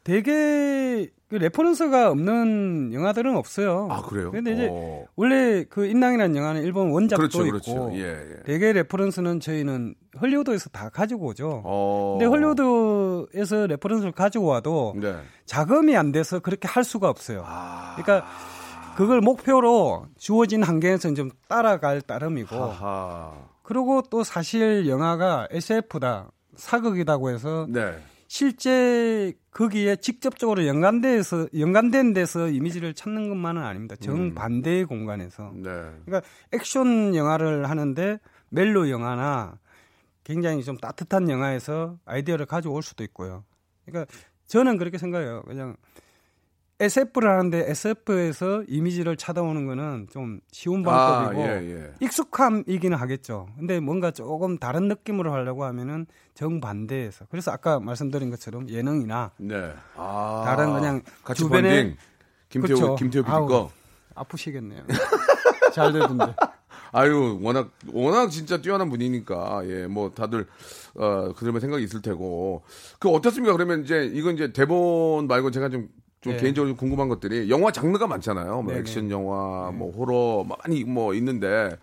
되게 0.04 1.10
그 1.30 1.36
reference가 1.36 2.12
없는 2.12 2.92
영화들은 2.94 3.36
없어요. 3.36 3.88
아, 3.90 4.04
그래요? 4.04 4.32
근데 4.32 4.52
이제 4.52 4.68
어. 4.72 5.06
원래 5.16 5.64
그 5.64 5.86
인랑이라는 5.88 6.36
영화는 6.36 6.62
일본 6.62 6.92
원작도 6.92 7.18
그렇죠, 7.18 7.46
있고 7.48 7.52
그렇죠. 7.52 7.92
예, 7.96 8.04
예. 8.04 8.44
되게 8.46 8.72
reference는 8.72 9.40
저희는 9.40 9.96
헐리우드에서 10.22 10.70
다 10.70 10.90
가지고 10.90 11.28
오죠. 11.28 11.64
어. 11.66 12.18
근데 12.20 12.26
헐리우드에서 12.26 13.66
reference를 13.66 14.12
가지고 14.12 14.46
와도 14.46 14.94
네. 14.96 15.16
자금이 15.46 15.98
안 15.98 16.12
돼서 16.12 16.40
그렇게 16.40 16.68
할 16.68 16.84
수가 16.84 17.10
없어요. 17.10 17.44
아. 17.48 17.96
그러니까 17.96 18.28
그걸 18.96 19.22
목표로 19.22 20.06
주어진 20.20 20.62
한계에서는 20.62 21.16
좀 21.16 21.32
따라갈 21.48 22.02
따름이고 22.02 22.56
아하. 22.56 23.34
그리고 23.64 24.04
또 24.04 24.24
사실 24.24 24.88
영화가 24.88 25.48
SF다 25.50 26.30
사극이라고 26.56 27.32
해서 27.32 27.66
네. 27.70 27.96
실제 28.34 29.32
거기에 29.52 29.96
직접적으로 29.98 30.66
연관돼서 30.66 31.48
연관된 31.56 32.14
데서 32.14 32.48
이미지를 32.48 32.96
찾는 32.96 33.30
것만은 33.30 33.62
아닙니다. 33.62 33.96
정반대의 33.96 34.86
공간에서. 34.86 35.52
네. 35.54 35.70
그러니까 36.04 36.24
액션 36.52 37.14
영화를 37.14 37.70
하는데 37.70 38.18
멜로 38.50 38.90
영화나 38.90 39.60
굉장히 40.24 40.64
좀 40.64 40.78
따뜻한 40.78 41.30
영화에서 41.30 42.00
아이디어를 42.06 42.48
가져올 42.48 42.82
수도 42.82 43.04
있고요. 43.04 43.44
그러니까 43.86 44.12
저는 44.48 44.80
그렇게 44.80 44.98
생각해요. 44.98 45.44
그냥 45.44 45.76
SF를 46.84 47.30
하는데 47.30 47.70
SF에서 47.70 48.64
이미지를 48.68 49.16
찾아오는 49.16 49.66
거는 49.66 50.08
좀 50.12 50.42
쉬운 50.52 50.86
아, 50.88 51.20
방법이고 51.30 51.42
예, 51.44 51.76
예. 51.76 51.92
익숙함이기는 52.02 52.98
하겠죠. 52.98 53.48
근데 53.58 53.80
뭔가 53.80 54.12
조금 54.12 54.58
다른 54.58 54.88
느낌으로 54.90 55.32
하려고 55.32 55.64
하면은 55.66 56.06
정반대에서. 56.34 57.26
그래서 57.30 57.52
아까 57.52 57.80
말씀드린 57.80 58.30
것처럼 58.30 58.70
예능이나 58.70 59.32
네. 59.38 59.74
아. 59.96 60.44
다른 60.46 60.74
그냥 60.74 61.02
같이 61.24 61.44
주변에- 61.44 61.50
번딩. 61.50 61.98
김태호, 62.50 62.78
그렇죠. 62.78 62.96
김태호 62.96 63.24
PD. 63.24 63.32
거. 63.48 63.72
아프시겠네요. 64.16 64.84
잘 65.74 65.92
되던데. 65.94 66.36
아유, 66.92 67.40
워낙, 67.42 67.72
워낙 67.92 68.30
진짜 68.30 68.62
뛰어난 68.62 68.90
분이니까, 68.92 69.64
예, 69.66 69.88
뭐, 69.88 70.12
다들, 70.14 70.46
어, 70.94 71.34
그들만 71.36 71.60
생각이 71.60 71.84
있을 71.84 72.04
테고. 72.04 72.62
그, 73.00 73.10
어떻습니까? 73.10 73.54
그러면 73.54 73.84
이제, 73.84 74.04
이건 74.14 74.36
이제 74.36 74.54
대본 74.54 75.26
말고 75.28 75.50
제가 75.50 75.70
좀, 75.70 75.90
좀 76.24 76.34
네. 76.34 76.40
개인적으로 76.40 76.70
좀 76.72 76.78
궁금한 76.78 77.10
것들이, 77.10 77.50
영화 77.50 77.72
장르가 77.72 78.08
많잖아요. 78.08 78.62
뭐, 78.62 78.68
네네. 78.68 78.80
액션 78.80 79.12
영화, 79.12 79.72
뭐, 79.74 79.92
호러, 79.92 80.46
많이 80.46 80.84
뭐, 80.86 81.14
있는데, 81.14 81.78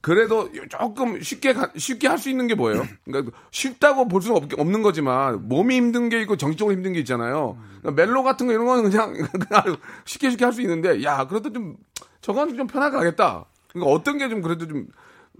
그래도 0.00 0.48
조금 0.70 1.20
쉽게, 1.20 1.52
가- 1.52 1.70
쉽게 1.76 2.08
할 2.08 2.18
수 2.18 2.30
있는 2.30 2.46
게 2.46 2.54
뭐예요? 2.54 2.82
그러니까 3.04 3.36
쉽다고 3.50 4.08
볼 4.08 4.22
수는 4.22 4.36
없, 4.36 4.44
없는 4.58 4.82
거지만, 4.82 5.48
몸이 5.48 5.76
힘든 5.76 6.08
게 6.08 6.22
있고, 6.22 6.36
정신적으로 6.36 6.74
힘든 6.74 6.94
게 6.94 7.00
있잖아요. 7.00 7.58
그러니까 7.82 8.02
멜로 8.02 8.22
같은 8.22 8.46
거 8.46 8.52
이런 8.54 8.64
거는 8.66 8.90
그냥, 8.90 9.12
그냥 9.48 9.76
쉽게 10.06 10.30
쉽게 10.30 10.44
할 10.46 10.52
수 10.54 10.62
있는데, 10.62 11.02
야, 11.04 11.26
그래도 11.26 11.52
좀, 11.52 11.76
저건 12.22 12.56
좀 12.56 12.66
편하게 12.66 12.96
하겠다. 12.96 13.44
그러니까 13.72 13.92
어떤 13.92 14.16
게 14.18 14.28
좀 14.30 14.40
그래도 14.40 14.66
좀, 14.66 14.86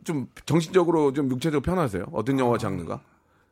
좀 0.04 0.26
정신적으로 0.44 1.12
좀 1.14 1.30
육체적으로 1.30 1.62
편하세요? 1.62 2.04
어떤 2.12 2.38
영화 2.38 2.58
장르가? 2.58 3.00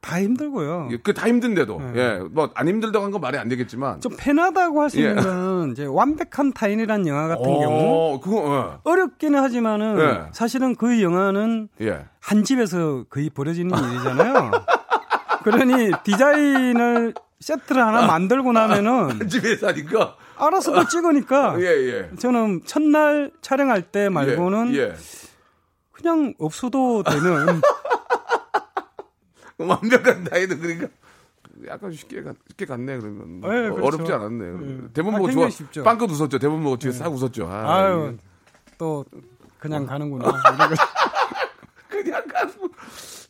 다 0.01 0.21
힘들고요. 0.21 0.89
그 1.03 1.13
다 1.15 1.27
힘든데도. 1.29 1.79
네. 1.81 1.93
예. 2.01 2.21
뭐, 2.31 2.51
안 2.55 2.69
힘들다고 2.69 3.05
한 3.05 3.11
건 3.13 3.21
말이 3.21 3.39
안 3.39 3.49
되겠지만. 3.49 4.01
좀 4.01 4.13
편하다고 4.17 4.83
할 4.83 4.91
수 4.91 4.99
있는 4.99 5.17
예. 5.17 5.21
거는 5.21 5.73
이제 5.73 5.85
완벽한 5.87 6.53
타인이라는 6.53 7.07
영화 7.09 7.29
같은 7.29 7.45
어, 7.45 7.59
경우 7.61 8.21
그거, 8.21 8.81
어렵기는 8.85 9.39
하지만은 9.41 9.99
예. 9.99 10.29
사실은 10.33 10.75
그 10.77 11.03
영화는 11.03 11.69
예. 11.81 11.87
예. 11.87 12.05
한 12.21 12.45
집에서 12.45 13.05
거의 13.11 13.31
벌어지는 13.31 13.77
일이잖아요. 13.77 14.51
그러니 15.45 15.91
디자인을 16.05 17.15
세트를 17.41 17.85
하나 17.85 18.07
만들고 18.07 18.53
나면은 18.53 19.29
집에서 19.29 19.69
하니까. 19.69 20.17
알아서 20.39 20.73
그 20.73 20.89
찍으니까 20.89 21.57
예, 21.63 21.65
예. 21.65 22.11
저는 22.19 22.63
첫날 22.67 23.31
촬영할 23.41 23.83
때 23.83 24.09
말고는 24.09 24.75
예. 24.75 24.79
예. 24.81 24.95
그냥 25.93 26.35
없어도 26.39 27.03
되는 27.03 27.61
완벽한 29.59 30.25
다이어트 30.25 30.59
그러니까 30.59 30.89
약간 31.67 31.91
쉽게 31.93 32.23
갔, 32.23 32.37
쉽게 32.49 32.67
갔네 32.67 32.99
그러면 32.99 33.41
네, 33.41 33.49
그렇죠. 33.71 33.85
어렵지 33.85 34.13
않았네. 34.13 34.89
대본 34.93 35.15
아, 35.15 35.19
보고 35.19 35.31
좋아 35.31 35.45
굉장히 35.47 35.51
쉽죠. 35.53 35.83
빵긋 35.85 36.11
웃었죠. 36.11 36.39
대본 36.39 36.63
보고 36.63 36.77
뒤에 36.77 36.93
싹 36.93 37.09
웃었죠. 37.13 37.49
아, 37.49 37.75
아유 37.85 38.17
또 38.79 39.05
그냥 39.59 39.87
가는구나. 39.87 40.33
그냥 41.89 42.23
가는 42.29 42.53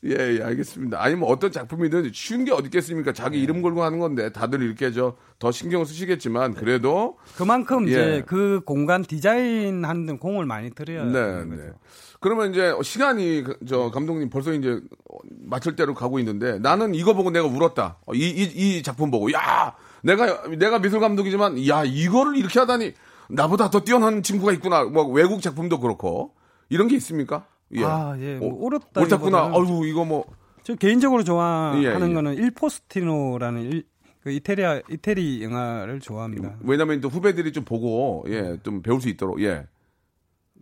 예, 0.04 0.36
예, 0.38 0.42
알겠습니다. 0.42 1.02
아니, 1.02 1.14
뭐 1.14 1.28
어떤 1.30 1.50
작품이든 1.50 2.10
쉬운 2.12 2.44
게 2.44 2.52
어디 2.52 2.66
있겠습니까? 2.66 3.12
자기 3.12 3.40
이름 3.42 3.62
걸고 3.62 3.82
하는 3.82 3.98
건데 3.98 4.30
다들 4.32 4.62
이렇게 4.62 4.92
저 4.92 5.16
더 5.38 5.52
신경을 5.52 5.84
쓰시겠지만 5.84 6.54
그래도 6.54 7.18
그만큼 7.36 7.86
예. 7.88 7.90
이제 7.90 8.22
그 8.26 8.60
공간 8.64 9.02
디자인 9.02 9.84
하는 9.84 10.06
데 10.06 10.16
공을 10.16 10.46
많이 10.46 10.70
들여야 10.70 11.04
네, 11.04 11.44
네. 11.44 11.56
거죠. 11.56 11.74
그러면 12.20 12.52
이제 12.52 12.72
시간이 12.82 13.42
그- 13.44 13.58
저 13.68 13.90
감독님 13.90 14.30
벌써 14.30 14.52
이제 14.54 14.80
맞출 15.24 15.76
대로 15.76 15.94
가고 15.94 16.18
있는데 16.18 16.58
나는 16.58 16.94
이거 16.94 17.14
보고 17.14 17.30
내가 17.30 17.46
울었다. 17.46 17.98
어, 18.06 18.14
이, 18.14 18.28
이, 18.28 18.42
이 18.78 18.82
작품 18.82 19.10
보고 19.10 19.32
야 19.32 19.74
내가 20.02 20.42
내가 20.48 20.78
미술 20.78 21.00
감독이지만 21.00 21.66
야 21.68 21.84
이거를 21.84 22.36
이렇게 22.36 22.58
하다니 22.60 22.92
나보다 23.28 23.70
더 23.70 23.80
뛰어난 23.80 24.22
친구가 24.22 24.52
있구나. 24.52 24.84
뭐 24.84 25.04
외국 25.04 25.42
작품도 25.42 25.80
그렇고 25.80 26.34
이런 26.68 26.88
게 26.88 26.96
있습니까? 26.96 27.46
예. 27.74 27.84
아, 27.84 28.16
예. 28.18 28.36
뭐 28.36 28.52
어, 28.62 28.66
어렵다. 28.66 29.00
옳다구나. 29.00 29.52
어유 29.54 29.86
이거 29.88 30.04
뭐 30.04 30.24
저 30.66 30.74
개인적으로 30.74 31.22
좋아하는 31.22 31.84
예, 31.84 31.90
예. 31.90 31.92
거는 31.92 32.34
일포스티노라는 32.34 33.62
일, 33.62 33.84
그 34.20 34.32
이태리 34.32 34.64
이태리 34.90 35.44
영화를 35.44 36.00
좋아합니다. 36.00 36.56
왜냐면 36.64 37.00
또 37.00 37.08
후배들이 37.08 37.52
좀 37.52 37.64
보고 37.64 38.24
예좀 38.26 38.82
배울 38.82 39.00
수 39.00 39.08
있도록 39.08 39.40
예. 39.44 39.64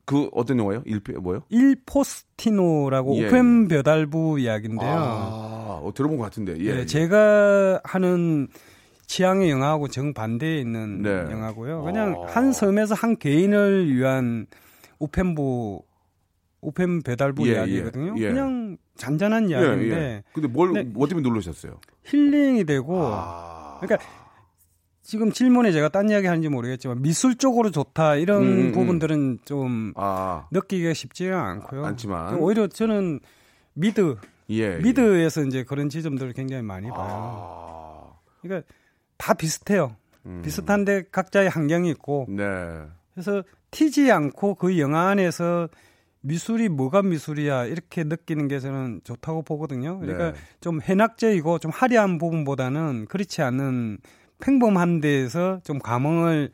그 0.05 0.28
어떤 0.32 0.59
영화요? 0.59 0.82
일피 0.84 1.12
뭐요? 1.12 1.42
일포스티노라고 1.48 3.16
예, 3.16 3.26
오펜 3.26 3.68
벼달부 3.68 4.38
이야기인데요. 4.38 4.90
아, 4.90 5.80
어, 5.82 5.92
들어본 5.94 6.18
것 6.18 6.24
같은데. 6.24 6.59
예. 6.59 6.64
예, 6.64 6.78
예. 6.80 6.86
제가 6.86 7.80
하는 7.84 8.48
취향의 9.07 9.50
영화하고 9.50 9.88
정반대에 9.88 10.59
있는 10.59 11.02
네. 11.02 11.11
영화고요. 11.11 11.82
그냥 11.82 12.14
아. 12.22 12.26
한 12.32 12.52
섬에서 12.52 12.94
한 12.94 13.16
개인을 13.16 13.94
위한 13.94 14.46
우편부 14.99 15.82
우편 16.61 17.03
배달부 17.02 17.46
예, 17.48 17.52
이야기거든요. 17.52 18.14
예, 18.18 18.22
예. 18.22 18.28
그냥 18.28 18.76
잔잔한 18.96 19.50
예, 19.50 19.55
이야기인데 19.55 19.96
예. 19.96 20.22
근데 20.32 20.48
뭘 20.48 20.72
네. 20.72 20.82
뭐 20.82 21.07
때문에 21.07 21.28
놀라셨어요? 21.28 21.78
힐링이 22.05 22.64
되고 22.64 22.98
아. 23.02 23.78
그러니까 23.80 24.07
지금 25.05 25.30
질문에 25.30 25.70
제가 25.70 25.90
딴 25.90 26.09
이야기 26.09 26.26
하는지 26.26 26.48
모르겠지만 26.48 27.02
미술 27.02 27.36
쪽으로 27.36 27.70
좋다 27.70 28.16
이런 28.16 28.42
음, 28.42 28.48
음, 28.48 28.72
부분들은 28.72 29.40
좀 29.44 29.92
아. 29.96 30.48
느끼기가 30.50 30.94
쉽지는 30.94 31.34
않고요. 31.34 31.84
않지만. 31.84 32.38
오히려 32.38 32.66
저는 32.66 33.20
미드 33.74 34.16
예. 34.48 34.76
미드에서 34.78 35.42
이제 35.42 35.62
그런 35.62 35.90
지점들을 35.90 36.32
굉장히 36.32 36.62
많이 36.62 36.86
예. 36.86 36.90
봐요. 36.90 37.07
아. 37.07 38.18
그러니까 38.40 38.66
다 39.18 39.34
비슷해요. 39.34 39.94
음. 40.24 40.40
비슷한데 40.42 41.05
각자의 41.12 41.50
환경이 41.50 41.90
있고 41.90 42.24
네. 42.30 42.44
그래서 43.12 43.42
튀지 43.72 44.11
않고 44.11 44.55
그 44.55 44.78
영화 44.78 45.09
안에서 45.09 45.68
미술이 46.22 46.70
뭐가 46.70 47.02
미술이야 47.02 47.66
이렇게 47.66 48.05
느끼는 48.05 48.48
게 48.48 48.59
저는 48.59 49.02
좋다고 49.05 49.42
보거든요. 49.42 49.98
그러니까 49.98 50.32
네. 50.32 50.38
좀 50.62 50.80
해낙적이고 50.80 51.59
좀 51.59 51.70
화려한 51.70 52.16
부분보다는 52.16 53.05
그렇지 53.11 53.42
않은 53.42 53.98
평범한 54.41 55.01
데에서 55.01 55.61
좀 55.64 55.78
감흥을 55.78 56.51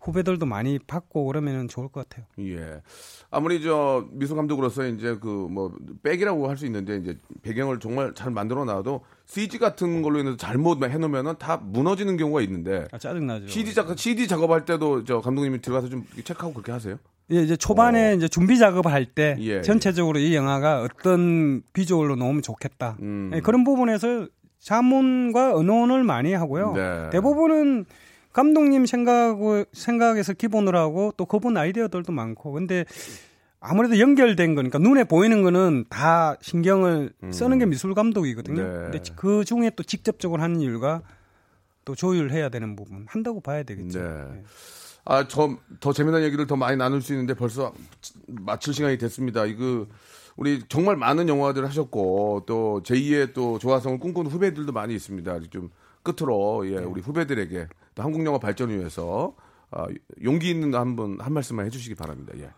후배들도 0.00 0.44
많이 0.44 0.78
받고 0.78 1.24
그러면 1.24 1.66
좋을 1.66 1.88
것 1.88 2.06
같아요. 2.06 2.26
예. 2.38 2.82
아무리 3.30 3.62
저 3.62 4.06
미술 4.12 4.36
감독으로서 4.36 4.86
이제 4.86 5.16
그 5.16 5.48
뭐 5.50 5.72
백이라고 6.02 6.46
할 6.48 6.58
수 6.58 6.66
있는데 6.66 6.96
이제 6.98 7.18
배경을 7.42 7.80
정말 7.80 8.12
잘 8.14 8.30
만들어 8.30 8.64
놔도 8.66 9.00
CG 9.24 9.58
같은 9.58 10.02
걸로 10.02 10.18
인해서 10.20 10.36
잘못 10.36 10.82
해놓으면은 10.84 11.36
다 11.38 11.56
무너지는 11.56 12.16
경우가 12.18 12.42
있는데 12.42 12.86
아, 12.92 12.98
짜증나죠. 12.98 13.48
CD 13.48 13.72
작업 13.72 13.98
CD 13.98 14.28
작업할 14.28 14.66
때도 14.66 15.04
저 15.04 15.20
감독님이 15.22 15.62
들어가서 15.62 15.88
좀 15.88 16.04
체크하고 16.22 16.52
그렇게 16.52 16.70
하세요? 16.72 16.98
예, 17.32 17.42
이제 17.42 17.56
초반에 17.56 18.10
어. 18.12 18.14
이제 18.14 18.28
준비 18.28 18.58
작업을 18.58 18.92
할때 18.92 19.36
예, 19.40 19.62
전체적으로 19.62 20.18
이 20.18 20.34
영화가 20.34 20.82
어떤 20.82 21.62
비주얼로 21.72 22.16
나오면 22.16 22.42
좋겠다. 22.42 22.98
음. 23.00 23.30
예, 23.34 23.40
그런 23.40 23.64
부분에서 23.64 24.28
자문과 24.64 25.52
의논을 25.54 26.04
많이 26.04 26.32
하고요. 26.32 26.72
네. 26.72 27.10
대부분은 27.10 27.84
감독님 28.32 28.86
생각 28.86 29.36
생각에서 29.72 30.32
기본으로 30.32 30.78
하고 30.78 31.12
또 31.18 31.26
그분 31.26 31.56
아이디어들도 31.56 32.10
많고 32.10 32.52
근데 32.52 32.86
아무래도 33.60 33.98
연결된 33.98 34.54
거니까 34.54 34.78
눈에 34.78 35.04
보이는 35.04 35.42
거는 35.42 35.84
다 35.90 36.36
신경을 36.40 37.12
쓰는 37.30 37.58
게 37.58 37.66
미술 37.66 37.94
감독이거든요. 37.94 38.62
음. 38.62 38.66
네. 38.66 38.90
근데 38.90 39.02
그 39.14 39.44
중에 39.44 39.70
또 39.76 39.82
직접적으로 39.82 40.42
하는 40.42 40.60
일과 40.60 41.02
또 41.84 41.94
조율해야 41.94 42.48
되는 42.48 42.74
부분 42.74 43.04
한다고 43.06 43.40
봐야 43.40 43.62
되겠죠. 43.64 44.00
네. 44.02 44.08
예. 44.08 44.42
아, 45.04 45.28
저, 45.28 45.58
더 45.80 45.92
재미난 45.92 46.22
얘기를 46.22 46.46
더 46.46 46.56
많이 46.56 46.78
나눌 46.78 47.02
수 47.02 47.12
있는데 47.12 47.34
벌써 47.34 47.74
마칠 48.26 48.72
시간이 48.72 48.96
됐습니다. 48.96 49.44
이거, 49.44 49.86
우리 50.36 50.62
정말 50.68 50.96
많은 50.96 51.28
영화들을 51.28 51.66
하셨고, 51.68 52.44
또 52.46 52.80
제2의 52.84 53.34
또 53.34 53.58
조화성을 53.58 53.98
꿈꾸는 53.98 54.30
후배들도 54.30 54.72
많이 54.72 54.94
있습니다. 54.94 55.40
좀 55.50 55.70
끝으로, 56.02 56.68
예, 56.70 56.78
우리 56.78 57.00
후배들에게 57.00 57.68
또 57.94 58.02
한국 58.02 58.24
영화 58.24 58.38
발전을 58.38 58.78
위해서, 58.78 59.34
아, 59.70 59.86
용기 60.22 60.50
있는 60.50 60.74
한 60.74 60.96
분, 60.96 61.20
한 61.20 61.32
말씀만 61.32 61.66
해주시기 61.66 61.94
바랍니다. 61.94 62.32
예. 62.38 62.50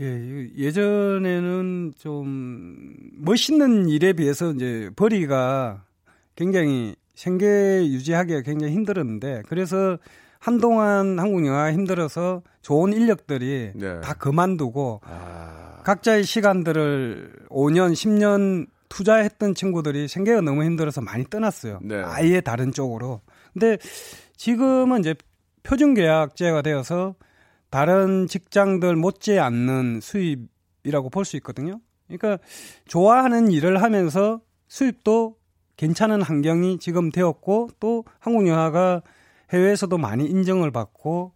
예, 0.00 0.50
예전에는 0.56 1.92
좀 1.96 2.96
멋있는 3.16 3.88
일에 3.88 4.12
비해서 4.12 4.50
이제 4.52 4.90
벌이가 4.96 5.84
굉장히 6.34 6.96
생계 7.14 7.86
유지하기가 7.86 8.42
굉장히 8.42 8.74
힘들었는데 8.74 9.42
그래서 9.48 9.98
한동안 10.40 11.18
한국 11.18 11.46
영화가 11.46 11.72
힘들어서 11.72 12.42
좋은 12.60 12.92
인력들이 12.92 13.72
네. 13.76 14.00
다 14.00 14.14
그만두고 14.14 15.00
아, 15.04 15.73
각자의 15.84 16.24
시간들을 16.24 17.46
5년, 17.50 17.92
10년 17.92 18.66
투자했던 18.88 19.54
친구들이 19.54 20.08
생계가 20.08 20.40
너무 20.40 20.64
힘들어서 20.64 21.00
많이 21.00 21.24
떠났어요. 21.24 21.80
네. 21.82 22.02
아예 22.04 22.40
다른 22.40 22.72
쪽으로. 22.72 23.20
근데 23.52 23.78
지금은 24.36 25.00
이제 25.00 25.14
표준계약제가 25.62 26.62
되어서 26.62 27.14
다른 27.70 28.26
직장들 28.26 28.96
못지 28.96 29.38
않는 29.38 30.00
수입이라고 30.00 31.10
볼 31.10 31.24
수 31.24 31.36
있거든요. 31.36 31.80
그러니까 32.06 32.38
좋아하는 32.86 33.50
일을 33.50 33.82
하면서 33.82 34.40
수입도 34.68 35.36
괜찮은 35.76 36.22
환경이 36.22 36.78
지금 36.78 37.10
되었고 37.10 37.70
또 37.80 38.04
한국 38.20 38.46
영화가 38.46 39.02
해외에서도 39.52 39.96
많이 39.98 40.24
인정을 40.26 40.70
받고 40.70 41.33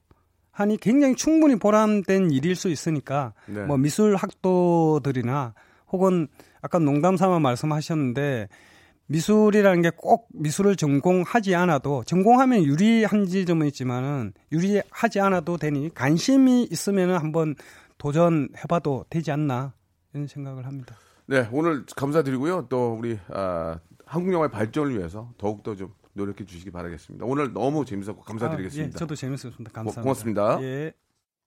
하니 0.59 0.77
굉장히 0.77 1.15
충분히 1.15 1.55
보람된 1.55 2.33
일일 2.33 2.57
수 2.57 2.69
있으니까 2.69 3.33
네. 3.47 3.65
뭐 3.65 3.77
미술 3.77 4.17
학도들이나 4.17 5.55
혹은 5.93 6.27
아까 6.61 6.81
농담 6.81 7.17
삼아 7.17 7.39
말씀하셨는데 7.39 8.49
미술이라는 9.07 9.83
게 9.83 9.91
꼭 9.97 10.27
미술을 10.35 10.75
전공하지 10.75 11.55
않아도 11.55 12.03
전공하면 12.05 12.65
유리한 12.65 13.27
지 13.27 13.47
점은 13.47 13.69
있지만은 13.69 14.33
유리하지 14.51 15.21
않아도 15.21 15.59
되니 15.59 15.95
관심이 15.95 16.65
있으면은 16.65 17.19
한번 17.19 17.55
도전해봐도 17.97 19.05
되지 19.09 19.31
않나 19.31 19.75
이런 20.13 20.27
생각을 20.27 20.67
합니다. 20.67 20.97
네, 21.27 21.49
오늘 21.53 21.85
감사드리고요. 21.95 22.67
또 22.69 22.97
우리, 22.99 23.17
아, 23.33 23.79
한국 24.05 24.33
영화의 24.33 24.51
발전을 24.51 24.99
위해서 24.99 25.31
더욱 25.39 25.63
더 25.63 25.77
좀 25.77 25.93
노력해 26.19 26.45
주시기 26.45 26.71
바라겠습니다. 26.71 27.25
오늘 27.25 27.53
너무 27.53 27.85
재밌었고 27.85 28.23
감사드리겠습니다. 28.23 28.87
아, 28.87 28.93
예, 28.95 28.99
저도 28.99 29.15
재밌었습니다. 29.15 29.71
감사합니다. 29.73 30.03
고 30.03 30.09
맙습니다. 30.09 30.59
예. 30.61 30.93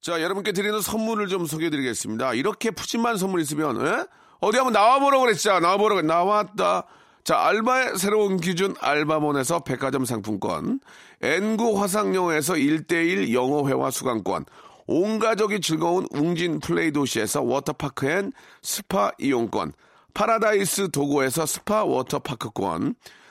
자, 0.02 0.20
여러분께 0.22 0.52
드리는 0.54 0.82
선물을 0.82 1.28
좀 1.28 1.46
소개해 1.46 1.70
드리겠습니다. 1.70 2.34
이렇게 2.34 2.72
푸짐한 2.72 3.18
선물 3.18 3.42
있으면 3.42 3.86
에? 3.86 4.06
어디 4.40 4.58
한번 4.58 4.74
나와보라고 4.74 5.26
그랬죠. 5.26 5.60
나와보라고 5.60 6.02
나왔다. 6.02 6.88
자, 7.24 7.38
알바의 7.46 8.00
새로운 8.00 8.38
기준 8.38 8.74
알바몬에서 8.80 9.60
백화점 9.60 10.06
상품권, 10.06 10.80
N구 11.22 11.80
화상영어에서 11.80 12.56
1대1 12.56 13.32
영어회화 13.32 13.92
수강권, 13.92 14.46
온 14.88 15.20
가족이 15.20 15.62
즐거운 15.62 16.08
웅진 16.12 16.62
플레이 16.62 16.92
도시에서 16.92 17.44
워터파크 17.44 18.10
and 18.10 18.32
스파 18.64 19.12
이용권, 19.20 19.74
파라다이스 20.16 20.90
도고에서 20.90 21.46
스파 21.46 21.84
워터파크권, 21.84 22.96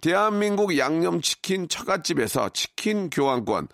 대한민국 0.00 0.76
양념치킨 0.76 1.68
처갓집에서 1.68 2.50
치킨 2.50 3.10
교환권, 3.10 3.68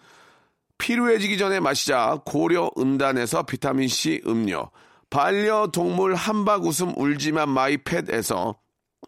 필요해지기 0.78 1.38
전에 1.38 1.60
마시자. 1.60 2.20
고려 2.24 2.70
은단에서 2.78 3.44
비타민C 3.44 4.22
음료, 4.26 4.70
반려동물 5.10 6.14
한박 6.14 6.64
웃음 6.64 6.92
울지만 6.96 7.48
마이팻에서 7.48 8.56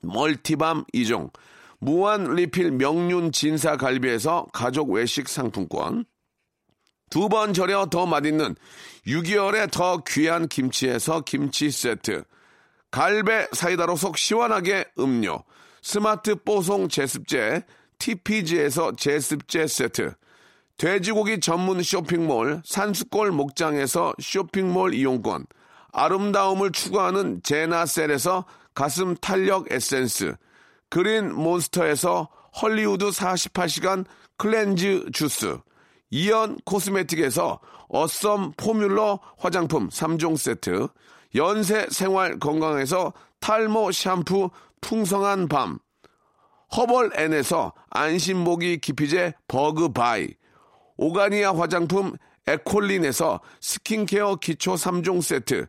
멀티밤 0.03 0.85
2종, 0.93 1.33
무한 1.79 2.35
리필 2.35 2.73
명륜 2.73 3.33
진사 3.33 3.77
갈비에서 3.77 4.47
가족 4.53 4.91
외식 4.91 5.29
상품권, 5.29 6.05
두 7.11 7.29
번 7.29 7.55
절여 7.55 7.87
더 7.87 8.07
맛있는 8.07 8.57
6개월에 9.07 9.71
더 9.71 10.03
귀한 10.07 10.49
김치에서 10.49 11.21
김치 11.21 11.71
세트, 11.71 12.25
갈배 12.91 13.47
사이다로 13.53 13.97
속 13.97 14.19
시원하게 14.19 14.87
음료, 14.99 15.43
스마트 15.85 16.35
뽀송 16.35 16.89
제습제, 16.89 17.63
TPG에서 17.99 18.93
제습제 18.97 19.67
세트, 19.67 20.15
돼지고기 20.79 21.41
전문 21.41 21.83
쇼핑몰 21.83 22.63
산수골 22.65 23.33
목장에서 23.33 24.15
쇼핑몰 24.19 24.95
이용권, 24.95 25.45
아름다움을 25.93 26.73
추구하는 26.73 27.43
제나셀에서 27.43 28.47
가슴 28.75 29.15
탄력 29.17 29.71
에센스, 29.71 30.35
그린 30.89 31.35
몬스터에서 31.35 32.31
헐리우드 32.63 33.11
48시간 33.11 34.07
클렌즈 34.39 35.05
주스, 35.13 35.59
이연 36.09 36.61
코스메틱에서 36.65 37.61
어썸 37.91 38.55
포뮬러 38.57 39.21
화장품 39.37 39.91
3종 39.91 40.39
세트, 40.39 40.89
연세 41.35 41.87
생활 41.91 42.39
건강에서 42.39 43.13
탈모 43.41 43.93
샴푸 43.93 44.49
풍성한 44.85 45.49
밤, 45.49 45.79
허벌 46.77 47.11
앤에서 47.19 47.73
안심모기 47.89 48.79
기피제 48.79 49.33
버그 49.49 49.95
바이, 49.95 50.29
오가니아 50.99 51.57
화장품 51.57 52.13
에콜린에서 52.47 53.41
스킨케어 53.63 54.37
기초 54.37 54.75
3종 54.75 55.23
세트, 55.23 55.67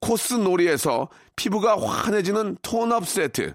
코스놀이에서 0.00 1.08
피부가 1.36 1.80
환해지는 1.80 2.58
톤업 2.60 3.08
세트, 3.08 3.54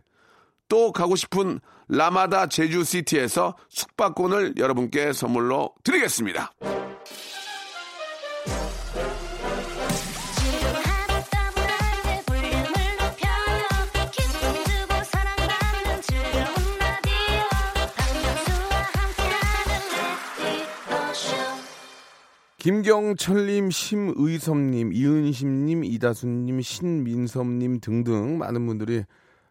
또 0.67 0.91
가고 0.91 1.15
싶은 1.15 1.59
라마다 1.87 2.47
제주시티에서 2.47 3.55
숙박권을 3.69 4.55
여러분께 4.57 5.13
선물로 5.13 5.75
드리겠습니다. 5.83 6.51
김경철님, 22.59 23.71
심의섭님, 23.71 24.91
이은심님, 24.93 25.83
이다순님, 25.85 26.59
신민섭님 26.61 27.79
등등 27.79 28.37
많은 28.37 28.65
분들이 28.67 29.03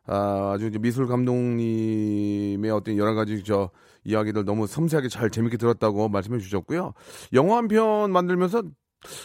아, 0.07 0.53
아주 0.55 0.71
미술 0.81 1.07
감독님의 1.07 2.71
어떤 2.71 2.97
여러 2.97 3.15
가지 3.15 3.43
저 3.45 3.71
이야기들 4.05 4.45
너무 4.45 4.67
섬세하게 4.67 5.09
잘 5.09 5.31
재밌게 5.31 5.57
들었다고 5.57 6.09
말씀해 6.09 6.39
주셨고요. 6.39 6.93
영화 7.33 7.57
한 7.59 7.69
편 7.69 8.11
만들면서 8.13 8.63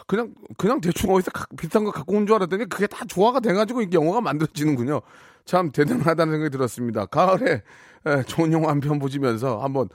그냥 0.07 0.33
그냥 0.57 0.79
대충 0.81 1.11
어디서 1.13 1.31
가- 1.31 1.45
비슷한 1.57 1.83
거 1.83 1.91
갖고 1.91 2.15
온 2.15 2.25
줄 2.25 2.35
알았더니 2.35 2.65
그게 2.69 2.87
다 2.87 3.05
조화가 3.05 3.39
돼가지고 3.41 3.81
이게 3.81 3.97
영화가 3.97 4.21
만들어지는군요. 4.21 5.01
참 5.45 5.71
대단하다는 5.71 6.33
생각이 6.33 6.51
들었습니다. 6.51 7.05
가을에 7.05 7.63
에, 8.05 8.23
좋은 8.27 8.51
영화 8.53 8.69
한 8.69 8.79
편 8.79 8.99
보시면서 8.99 9.59
한번 9.61 9.87
어, 9.87 9.89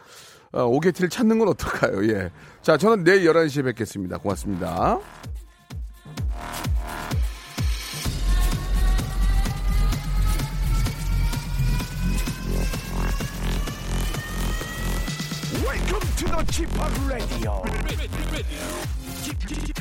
오게티를 0.53 1.09
찾는 1.11 1.39
건 1.39 1.49
어떨까요? 1.49 2.05
예. 2.09 2.31
자, 2.63 2.77
저는 2.77 3.05
내일 3.05 3.25
11시에 3.25 3.65
뵙겠습니다. 3.65 4.19
고맙습니다. 4.19 4.99
Welcome 15.65 16.01
to 16.17 16.27
the 16.27 16.45
Chip 16.51 16.71
Radio. 17.09 17.63
Chip, 19.23 19.39
Chip. 19.47 19.79